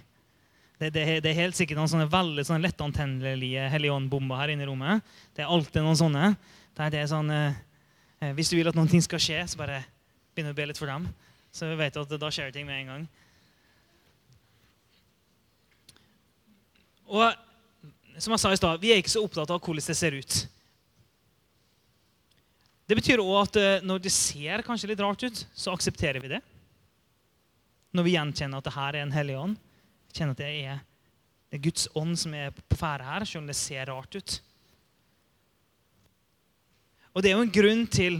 [0.76, 4.68] Det, det, det, er helt sikkert noen sånne veldig sånne lettantennelige Helligånd-bomber her inne i
[4.68, 5.14] rommet.
[5.32, 6.34] Det er alltid noen sånne.
[6.76, 7.56] Der det er sånn, eh,
[8.20, 9.80] eh, Hvis du vil at noen ting skal skje, så bare
[10.36, 11.08] begynner å be litt for dem.
[11.48, 13.08] Så vi vet at da skjer ting med en gang.
[17.06, 20.16] Og som jeg sa i stad, vi er ikke så opptatt av hvordan det ser
[20.20, 20.40] ut.
[22.86, 26.36] Det betyr òg at eh, når det ser kanskje litt rart ut, så aksepterer vi
[26.36, 26.42] det.
[27.96, 29.62] Når vi gjenkjenner at det her er en hellig ånd,
[30.16, 30.80] kjenner at det er,
[31.46, 34.38] det er Guds ånd som er på ferde her, selv om det ser rart ut.
[37.16, 38.18] Og Det er jo en grunn til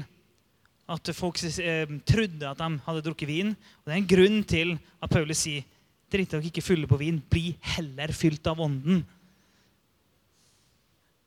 [0.88, 3.50] at folk eh, trodde at de hadde drukket vin.
[3.52, 5.66] Og det er en grunn til at Paulus sier
[6.06, 7.16] Drit dere ikke fulle på vin.
[7.18, 9.00] Bli heller fylt av Ånden.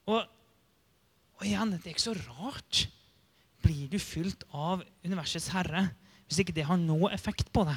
[0.07, 0.21] Og,
[1.35, 2.85] og igjen, det er ikke så rart.
[3.59, 5.89] Blir du fylt av universets herre
[6.29, 7.75] hvis ikke det har noe effekt på deg?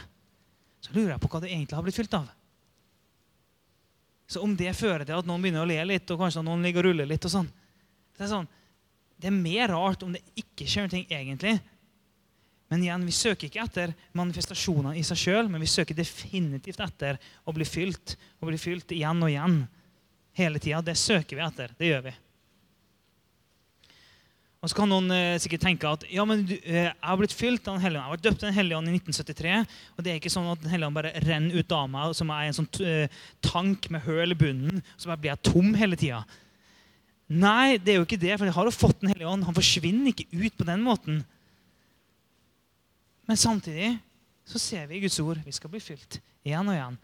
[0.84, 2.30] Så lurer jeg på hva du egentlig har blitt fylt av.
[4.32, 6.86] Så om det fører til at noen begynner å le litt, og kanskje noen ligger
[6.86, 7.50] og ruller litt og sånn,
[8.16, 8.48] det er, sånn,
[9.20, 11.58] det er mer rart om det ikke skjer noe egentlig.
[12.72, 17.18] Men igjen, vi søker ikke etter manifestasjoner i seg sjøl, men vi søker definitivt etter
[17.44, 18.14] å bli fylt.
[18.40, 19.58] Og bli fylt igjen og igjen.
[20.38, 20.80] Hele tida.
[20.80, 21.74] Det søker vi etter.
[21.76, 22.14] Det gjør vi.
[24.62, 27.34] Og så kan noen eh, sikkert tenke at ja, men du, eh, jeg har blitt
[27.34, 28.12] fylt av Den hellige ånd.
[28.12, 29.56] Jeg ble døpt av Den hellige ånd i 1973.
[29.96, 32.30] Og det er ikke sånn at Den hellige ånd bare renner ut av meg som
[32.30, 34.78] er en sånn eh, tank med høl i bunnen.
[34.94, 36.22] Så bare blir jeg tom hele tida.
[37.32, 38.36] Nei, det er jo ikke det.
[38.36, 39.48] For jeg har jo fått Den hellige ånd.
[39.50, 41.20] Han forsvinner ikke ut på den måten.
[43.26, 43.96] Men samtidig
[44.46, 47.02] så ser vi i Guds ord vi skal bli fylt igjen og igjen.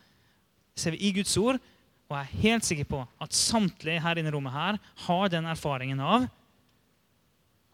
[0.79, 1.59] ser vi i Guds ord,
[2.07, 5.47] og jeg er helt sikker på at samtlige her inne i rommet her har den
[5.51, 6.29] erfaringen av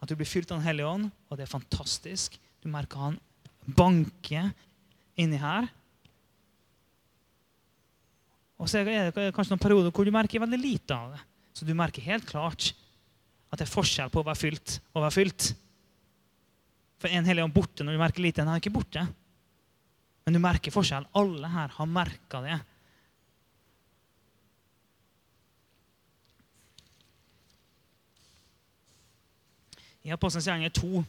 [0.05, 2.37] at du blir fylt av Den hellige ånd, og det er fantastisk.
[2.61, 3.19] Du merker han
[3.65, 4.47] banke
[5.17, 5.67] inni her.
[8.61, 11.21] Og så er det kanskje noen perioder hvor du merker veldig lite av det.
[11.55, 12.71] Så du merker helt klart
[13.51, 15.49] at det er forskjell på å være fylt og å være fylt.
[17.01, 18.43] For en hellig ånd borte når du merker lite.
[18.43, 19.03] Den er ikke borte.
[20.25, 21.07] Men du merker forskjell.
[21.19, 22.59] Alle her har merka det.
[30.05, 31.03] I Apostelens gjerninger 2,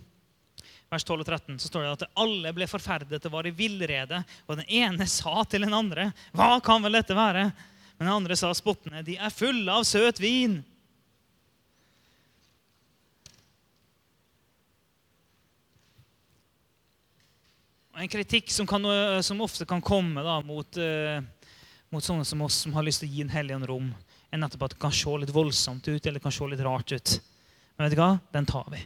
[0.89, 4.23] vers 12 og 13, så står det at alle ble forferdet og var i villrede.
[4.49, 7.53] Og den ene sa til den andre, 'Hva kan vel dette være?'
[7.99, 10.63] Men den andre sa spottende, 'De er fulle av søt vin'.
[17.97, 18.83] En kritikk som, kan,
[19.23, 21.23] som ofte kan komme da, mot, uh,
[21.89, 23.95] mot, sånne som oss som har lyst til å gi en hellig rom,
[24.31, 26.93] er nettopp at det kan se litt voldsomt ut eller det kan se litt rart
[26.93, 27.21] ut.
[27.77, 28.13] Men vet du hva?
[28.33, 28.83] Den tar vi.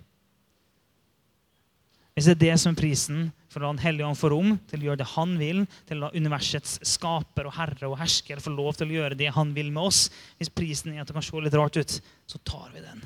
[2.15, 3.21] Hvis det er det som er prisen
[3.51, 6.01] for å la Den hellige ånd få rom til å gjøre det han vil, til
[6.01, 9.55] å la universets skaper og herre og hersker få lov til å gjøre det han
[9.57, 10.03] vil med oss
[10.39, 11.95] Hvis prisen er at det kan se litt rart ut,
[12.29, 13.01] så tar vi den.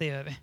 [0.00, 0.36] Det gjør vi.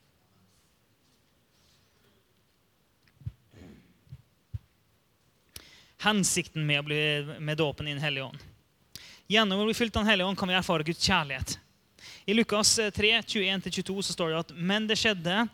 [6.06, 7.00] Hensikten med, å bli,
[7.42, 8.44] med dåpen i Den hellige ånd.
[9.28, 11.58] Gjennom å bli fylt av Den hellige ånd kan vi erfare Guds kjærlighet.
[12.28, 15.46] I Lukas 3, eh, 21-22 så står det at men det skjedde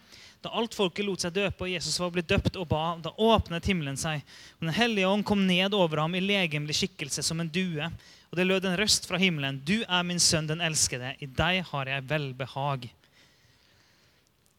[0.44, 3.70] da alt folket lot seg døpe, og Jesus var blitt døpt og ba, da åpnet
[3.70, 4.26] himmelen seg.
[4.58, 7.88] Og Den hellige ånd kom ned over ham i legemlig skikkelse som en due.
[8.28, 9.62] Og det lød en røst fra himmelen.
[9.64, 11.14] Du er min sønn, den elskede.
[11.22, 12.90] I deg har jeg velbehag.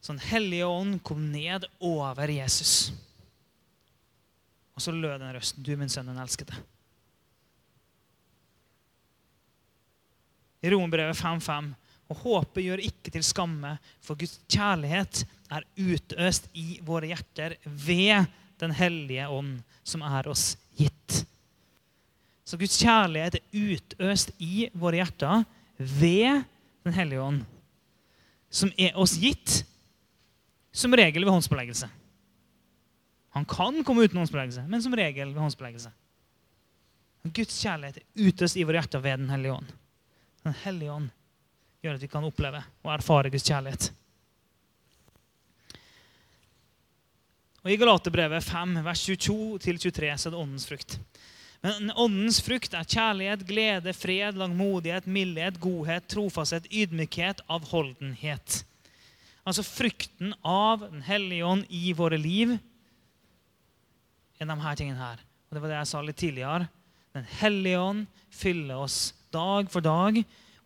[0.01, 2.93] Så Den hellige ånd kom ned over Jesus.
[4.79, 5.59] Og så lød en røst.
[5.59, 6.55] Du er min sønn, den elskede.
[10.63, 11.75] I Romerbrevet 5.5
[12.13, 15.25] og håpet gjør ikke til skamme, for Guds kjærlighet
[15.55, 18.31] er utøst i våre hjerter ved
[18.61, 21.25] Den hellige ånd, som er oss gitt.
[22.47, 25.43] Så Guds kjærlighet er utøst i våre hjerter
[25.79, 26.45] ved
[26.87, 27.43] Den hellige ånd,
[28.53, 29.65] som er oss gitt,
[30.75, 31.89] som regel ved håndspåleggelse.
[33.35, 35.91] Han kan komme uten håndspåleggelse, men som regel ved håndspåleggelse.
[37.25, 39.77] Guds kjærlighet er utøst i våre hjerter ved Den hellige ånd.
[40.45, 41.11] Den hellige ånd
[41.85, 43.91] gjør at vi kan oppleve og erfare Guds kjærlighet.
[47.65, 50.99] Og I Galaterbrevet 5, vers 22-23 så er det åndens frukt.
[51.65, 58.61] Men åndens frukt er kjærlighet, glede, fred, langmodighet, mildhet, godhet, trofasthet, ydmykhet, avholdenhet.
[59.45, 62.57] Altså frukten av Den hellige ånd i våre liv
[64.41, 65.21] er de her tingene her.
[65.49, 66.69] Og Det var det jeg sa litt tidligere.
[67.17, 70.21] Den hellige ånd fyller oss dag for dag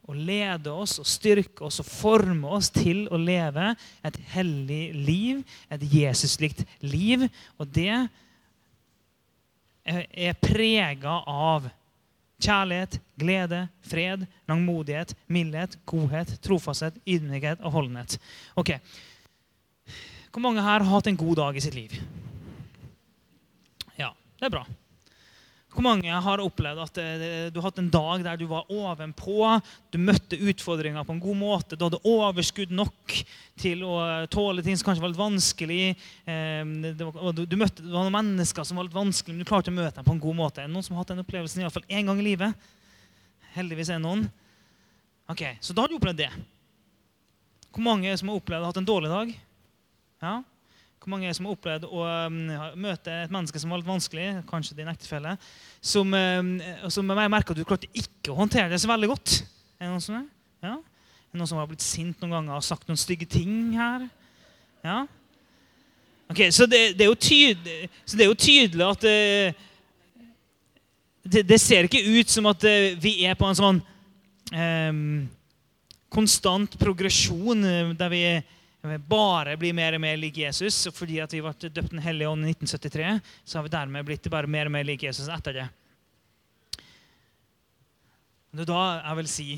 [0.08, 3.74] og lede oss og styrke oss og forme oss til å leve
[4.06, 7.26] et hellig liv, et Jesuslikt liv.
[7.60, 7.92] Og det
[9.84, 11.68] er prega av
[12.38, 18.18] kjærlighet, glede, fred, langmodighet, mildhet, godhet, trofasthet, ydmykhet og holdenhet.
[18.56, 18.78] Ok,
[20.28, 21.94] Hvor mange her har hatt en god dag i sitt liv?
[23.98, 24.60] Ja, det er bra.
[25.78, 27.20] Hvor mange har opplevd at eh,
[27.54, 29.44] du har hatt en dag der du var ovenpå,
[29.94, 33.14] du møtte utfordringer på en god måte, du hadde overskudd nok
[33.62, 33.92] til å
[34.26, 35.84] tåle ting som kanskje var litt vanskelig.
[36.26, 39.76] Ehm, du møtte det var noen mennesker som var litt vanskelig, men du klarte å
[39.78, 40.64] møte dem på en god måte.
[40.64, 42.68] Er det noen som har hatt den opplevelsen i hvert fall én gang i livet?
[43.54, 44.26] Heldigvis er det noen.
[45.30, 46.32] Ok, Så da har du opplevd det.
[47.70, 49.34] Hvor mange som har opplevd å ha hatt en dårlig dag?
[50.26, 50.40] Ja,
[50.98, 52.38] Hvor mange er det som har opplevd å um,
[52.82, 55.36] møte et menneske som var litt vanskelig, kanskje din ektefelle,
[55.80, 56.50] som, um,
[56.90, 59.38] som jeg merker at du klarte ikke å håndtere det så veldig godt?
[59.78, 60.26] Er det noen som er?
[60.66, 60.74] Ja?
[60.74, 64.08] Er det noen som har blitt sint noen ganger og sagt noen stygge ting her?
[64.82, 64.98] Ja?
[66.28, 69.64] Ok, Så det, det, er, jo tydelig, det er jo tydelig at uh,
[71.22, 73.80] det, det, ser ikke ut som at uh, vi er på en sånn
[74.52, 75.24] um,
[76.12, 78.22] konstant progresjon uh, der vi
[78.82, 80.86] bare blir mer og mer lik Jesus.
[80.86, 84.30] Og fordi vi ble døpt Den hellige ånd i 1973, så har vi dermed blitt
[84.30, 85.68] bare mer og mer lik Jesus etter det.
[88.52, 89.48] Det er da jeg vil si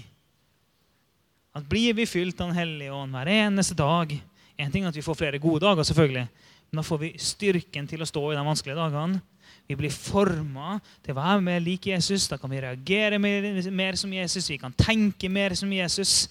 [1.54, 4.12] at blir vi fylt av Den hellige ånd hver eneste dag
[4.60, 6.26] En ting er at vi får flere gode dager, selvfølgelig,
[6.70, 9.22] men da får vi styrken til å stå i de vanskelige dagene.
[9.70, 12.26] Vi blir forma til å være mer lik Jesus.
[12.28, 14.50] Da kan vi reagere mer, mer som Jesus.
[14.50, 16.28] Vi kan tenke mer som Jesus.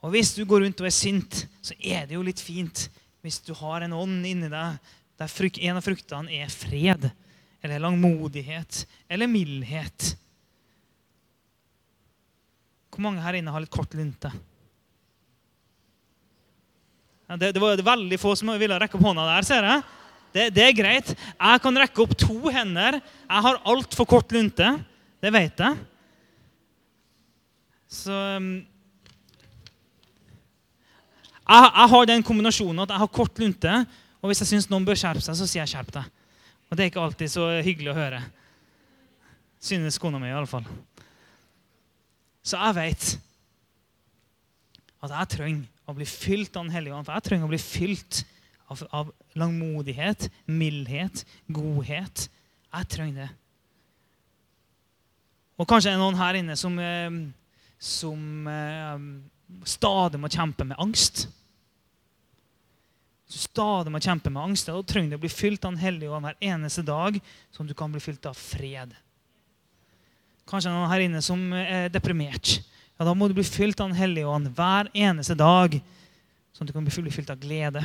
[0.00, 2.88] Og hvis du går rundt og er sint, så er det jo litt fint
[3.20, 4.78] hvis du har en ånd inni deg
[5.20, 7.10] der en av fruktene er fred,
[7.60, 10.14] eller langmodighet, eller mildhet.
[12.88, 14.32] Hvor mange her inne har litt kort lunte?
[17.36, 19.46] Det, det, var veldig få som ville rekke opp hånda der.
[19.46, 19.82] ser jeg.
[20.32, 21.12] Det, det, er greit.
[21.12, 22.98] Jeg kan rekke opp to hender.
[22.98, 24.72] Jeg har altfor kort lunte.
[25.20, 25.84] Det vet jeg.
[27.90, 28.50] Så um,
[31.50, 33.72] jeg, jeg, har den kombinasjonen at jeg har kort lunte,
[34.20, 36.10] og hvis jeg syns noen bør skjerpe seg, så sier jeg 'skjerp deg'.
[36.70, 38.20] Og det er ikke alltid så hyggelig å høre.
[39.60, 40.64] Synes kona mi, iallfall.
[42.46, 43.08] Så jeg vet
[45.00, 47.06] at jeg trenger å bli fylt av Den hellige ånd.
[47.08, 48.22] For jeg trenger å bli fylt
[48.70, 52.28] av, av langmodighet, mildhet, godhet.
[52.70, 53.30] Jeg trenger det.
[55.58, 57.18] Og kanskje er det noen her inne som, eh,
[57.76, 59.02] som eh,
[59.68, 61.26] stadig må kjempe med angst
[63.30, 66.10] du stadig må kjempe med angst, da trenger du å bli fylt av Den hellige
[66.10, 67.20] ånd hver eneste dag,
[67.54, 68.96] sånn at du kan bli fylt av fred.
[70.50, 72.58] Kanskje noen her inne som er deprimert.
[72.98, 75.78] Ja, Da må du bli fylt av Den hellige ånd hver eneste dag,
[76.52, 77.84] sånn at du kan bli fylt av glede.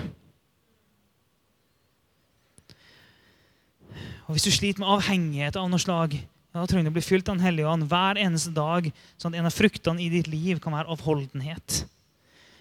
[4.25, 7.05] Og Hvis du sliter med avhengighet av noe slag, ja, da trenger du å bli
[7.05, 8.89] fylt av Den hellige ånd hver eneste dag,
[9.21, 11.83] sånn at en av fruktene i ditt liv kan være avholdenhet.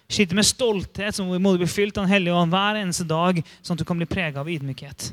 [0.07, 3.39] Sliter med stolthet, så må du bli fylt av Den hellige ånd hver eneste dag,
[3.61, 5.09] sånn at du kan bli prega av ydmykhet.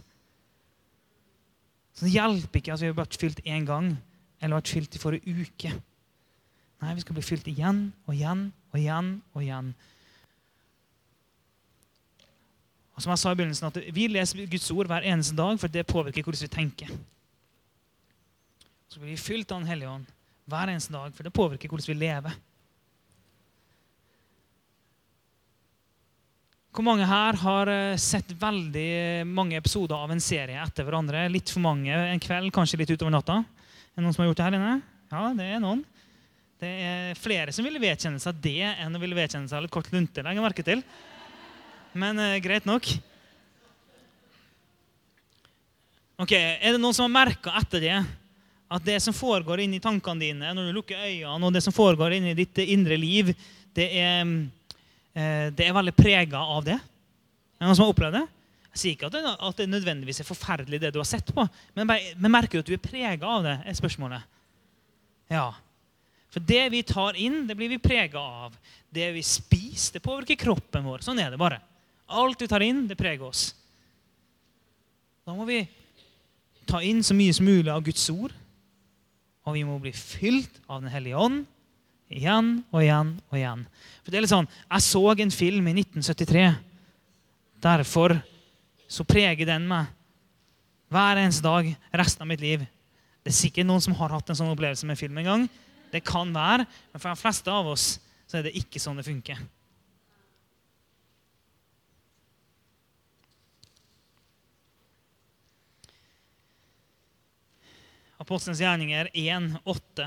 [1.96, 3.94] Så Det hjelper ikke at vi har vært fylt én gang
[4.40, 5.72] eller vært fylt i forrige uke.
[6.82, 9.72] Nei, vi skal bli fylt igjen og igjen og igjen og igjen.
[12.92, 15.68] Og som jeg sa i begynnelsen, at Vi leser Guds ord hver eneste dag, for
[15.68, 16.90] det påvirker hvordan vi tenker.
[18.88, 20.10] Så blir vi fylt av Den hellige ånd
[20.44, 22.34] hver eneste dag, for det påvirker hvordan vi lever.
[26.72, 31.26] Hvor mange her har eh, sett veldig mange episoder av en serie etter hverandre?
[31.28, 33.42] Litt for mange en kveld, kanskje litt utover natta?
[33.44, 34.76] Er det noen som har gjort det her inne?
[35.12, 35.82] Ja, det er noen.
[36.62, 39.90] Det er flere som ville vedkjenne seg det enn å ville vedkjenne seg litt kort
[39.92, 40.24] lunte.
[40.24, 40.80] legger merke til.
[41.92, 42.88] Men eh, greit nok.
[46.24, 47.98] Ok, Er det noen som har merka etter det
[48.72, 52.16] at det som foregår inni tankene dine når du lukker øynene, og det som foregår
[52.16, 53.34] inni ditt indre liv,
[53.76, 54.38] det er Eh,
[55.12, 56.78] det er veldig prega av det.
[56.78, 58.22] Er det noen som har opplevd det?
[58.72, 61.44] Jeg sier ikke at det, at det nødvendigvis er forferdelig, det du har sett på,
[61.76, 63.58] men, bare, men merker at du er prega av det?
[63.68, 64.24] er spørsmålet.
[65.32, 65.50] Ja.
[66.32, 68.56] For det vi tar inn, det blir vi prega av.
[68.88, 71.04] Det vi spiser, det påvirker kroppen vår.
[71.04, 71.60] Sånn er det bare.
[72.08, 73.50] Alt vi tar inn, det preger oss.
[75.28, 75.60] Da må vi
[76.68, 78.32] ta inn så mye som mulig av Guds ord.
[79.44, 81.44] Og vi må bli fylt av Den hellige ånd
[82.12, 83.64] Igjen og igjen og igjen.
[84.02, 86.44] For det er litt sånn, Jeg så en film i 1973.
[87.62, 88.16] Derfor
[88.90, 89.88] så preger den meg
[90.92, 92.66] hver eneste dag resten av mitt liv.
[93.22, 95.48] Det er sikkert noen som har hatt en sånn opplevelse med film en gang.
[95.92, 97.96] Det kan være, men for de fleste av oss
[98.26, 99.40] så er det ikke sånn det funker.
[108.22, 110.06] Apostelens gjerninger 1,8.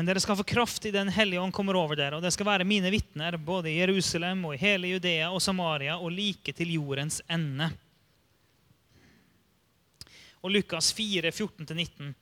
[0.00, 2.46] Men dere skal få kraft i Den hellige ånd kommer over dere, og dere skal
[2.48, 6.70] være mine vitner både i Jerusalem og i hele Judea og Samaria og like til
[6.72, 7.66] jordens ende.
[10.40, 12.14] Og Lukas 4, 14-19.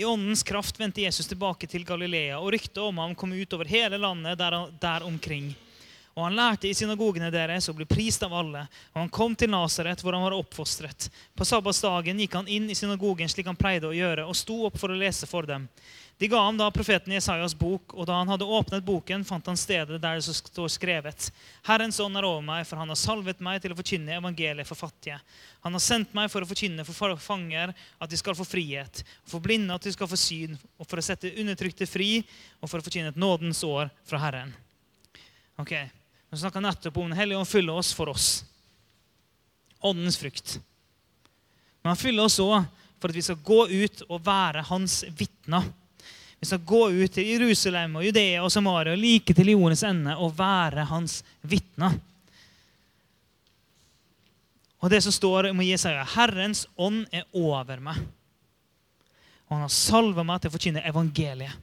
[0.00, 3.68] I åndens kraft vendte Jesus tilbake til Galilea, og ryktet om ham kom ut over
[3.68, 5.52] hele landet der, der omkring.
[6.16, 8.62] Og han lærte i synagogene deres og ble prist av alle.
[8.94, 11.10] Og han kom til Nasaret, hvor han var oppfostret.
[11.36, 14.80] På sabbatsdagen gikk han inn i synagogen slik han pleide å gjøre, og sto opp
[14.80, 15.68] for å lese for dem.
[16.18, 19.58] De ga ham da profeten Jesajas bok, og da han hadde åpnet boken, fant han
[19.60, 21.28] stedet der det står skrevet:"
[21.68, 24.80] Herrens ånd er over meg, for han har salvet meg til å forkynne evangeliet for
[24.80, 25.20] fattige.
[25.60, 29.44] Han har sendt meg for å forkynne for fanger at de skal få frihet, for
[29.44, 32.24] blinde at de skal få syn, og for å sette undertrykte fri,
[32.62, 34.54] og for å forkynne et nådens år fra Herren.
[35.58, 35.72] Ok,
[36.30, 38.44] Vi snakka nettopp om Den hellige ånd fyller oss for oss.
[39.80, 40.58] Åndens frukt.
[41.82, 42.64] Men han fyller oss òg
[42.98, 45.62] for at vi skal gå ut og være hans vitner.
[46.40, 50.16] Vi skal gå ut til Jerusalem og Judea og Samaria og like til jordens ende
[50.20, 51.96] og være hans vitner.
[54.84, 58.02] Og det som står om Jesaja, Herrens ånd er over meg.
[59.46, 61.56] Og han har salva meg til å forkynne evangeliet.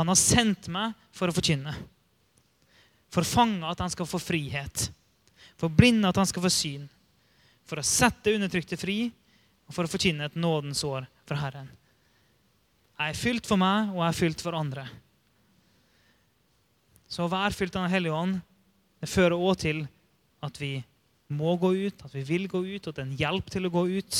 [0.00, 1.74] Han har sendt meg for å forkynne.
[3.12, 4.88] For fange at han skal få frihet.
[5.60, 6.86] For blinde at han skal få syn.
[7.68, 9.02] For å sette undertrykte fri
[9.68, 11.68] og for å forkynne et nådens år fra Herren.
[13.00, 14.82] Jeg er fylt for meg, og jeg er fylt for andre.
[17.08, 18.34] Så å være fylt av Den hellige ånd
[19.00, 19.78] det fører også til
[20.44, 20.74] at vi
[21.32, 23.66] må gå ut, at vi vil gå ut, og at det er en hjelp til
[23.66, 24.18] å gå ut.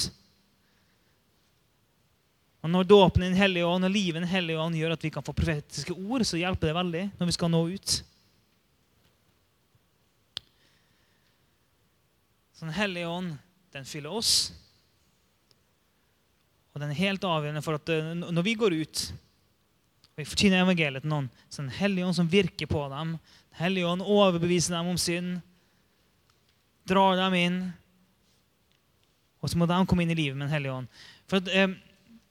[2.65, 5.05] Og Når dåpen i Den hellige ånd og livet i Den hellige ånd gjør at
[5.05, 7.99] vi kan få profetiske ord, så hjelper det veldig når vi skal nå ut.
[12.57, 13.37] Så Den hellige ånd,
[13.77, 14.55] den fyller oss.
[16.71, 19.05] Og den er helt avgjørende for at eh, når vi går ut
[20.11, 23.15] og vi fortjener evangeliet til noen, så er Den hellige ånd som virker på dem.
[23.17, 25.39] Den hellige ånd overbeviser dem om synd,
[26.85, 27.61] drar dem inn.
[29.41, 30.91] Og så må de komme inn i livet med Den hellige ånd.
[31.31, 31.69] For at, eh,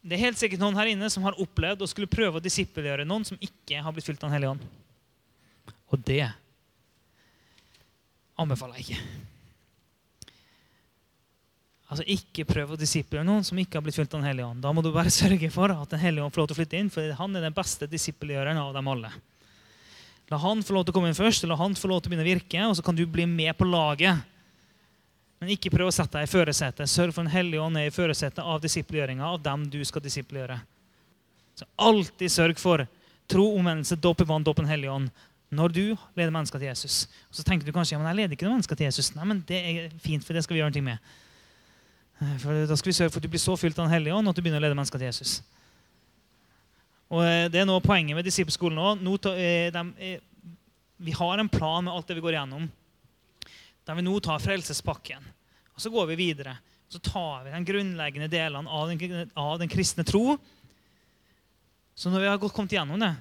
[0.02, 3.06] Det er helt sikkert noen her inne som har opplevd og skulle prøve å disippelgjøre
[3.06, 4.62] noen som ikke har blitt fylt av Den hellige ånd.
[5.92, 6.32] Og det
[8.38, 9.29] anbefaler jeg ikke.
[11.90, 14.62] Altså Ikke prøv å disiplere noen som ikke har blitt fylt av Den hellige ånd.
[14.62, 16.80] Da må du bare sørge for at Den hellige ånd får lov til å flytte
[16.80, 19.12] inn, for han er den beste disippelgjøreren av dem alle.
[20.30, 22.14] La han få lov til å komme inn først, la han få lov til å
[22.14, 24.22] begynne å virke, og så kan du bli med på laget.
[25.40, 26.92] Men ikke prøv å sette deg i førersetet.
[26.92, 30.60] Sørg for Den hellige ånd er i førersetet av disippelgjøringa av dem du skal disippelgjøre.
[31.58, 32.86] Så alltid sørg for
[33.30, 37.08] tro, omvendelse, dåp i vann, dåp Den hellige ånd når du leder mennesker til Jesus.
[37.34, 39.16] Så tenker du kanskje ja, men jeg leder ikke noen mennesker til Jesus.
[39.16, 41.16] Nei, men Det er fint, for det skal vi gjøre noe med.
[42.20, 44.16] Eh, for Da skal vi sørge for at du blir så fylt av Den hellige
[44.16, 45.40] ånd at du begynner å lede mennesker til Jesus.
[47.10, 49.30] Og eh, Det er nå poenget med disippelskolen òg.
[49.34, 50.20] Eh,
[51.00, 52.68] vi har en plan med alt det vi går igjennom.
[53.88, 55.24] Der vi nå tar frelsespakken.
[55.74, 56.58] Og Så går vi videre.
[56.90, 60.38] Så tar vi de grunnleggende delene av den, av den kristne tro.
[61.96, 63.14] Så når vi har kommet igjennom det,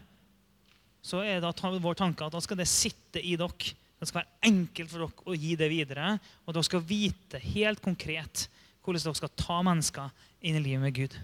[1.04, 3.74] så er det vår tanke at da skal det sitte i dere.
[3.98, 6.12] Det skal være enkelt for dere å gi det videre,
[6.46, 8.48] og dere skal vite helt konkret
[8.88, 10.10] hvordan dere skal ta mennesker
[10.40, 11.16] inn i livet med Gud.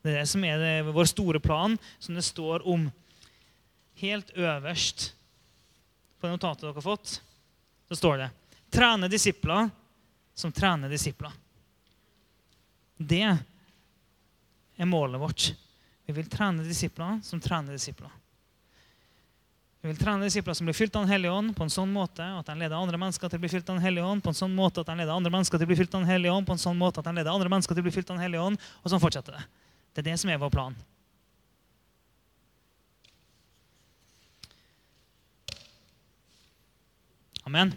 [0.00, 2.86] Det er det som er det, vår store plan, som det står om
[4.00, 5.10] helt øverst
[6.20, 7.18] på notatet dere har fått.
[7.88, 8.30] Så står det
[8.70, 9.70] 'Trene disipler
[10.34, 11.32] som trener disipler'.
[12.96, 13.38] Det
[14.76, 15.54] er målet vårt.
[16.06, 18.10] Vi vil trene disipler som trener disipler.
[19.80, 22.20] Vi vil trene disipler som blir fylt av Den hellige ånd på en sånn måte
[22.20, 24.36] at de leder andre mennesker til å bli fylt av Den hellige ånd, på en
[24.36, 26.46] sånn måte at de leder andre mennesker til å bli fylt av Den hellige ånd,
[26.46, 28.24] på en sånn måte at de leder andre mennesker til å bli fylt av Den
[28.26, 29.44] hellige ånd, og sånn fortsetter det.
[29.96, 30.76] Det er det som er vår plan.
[37.48, 37.72] Amen.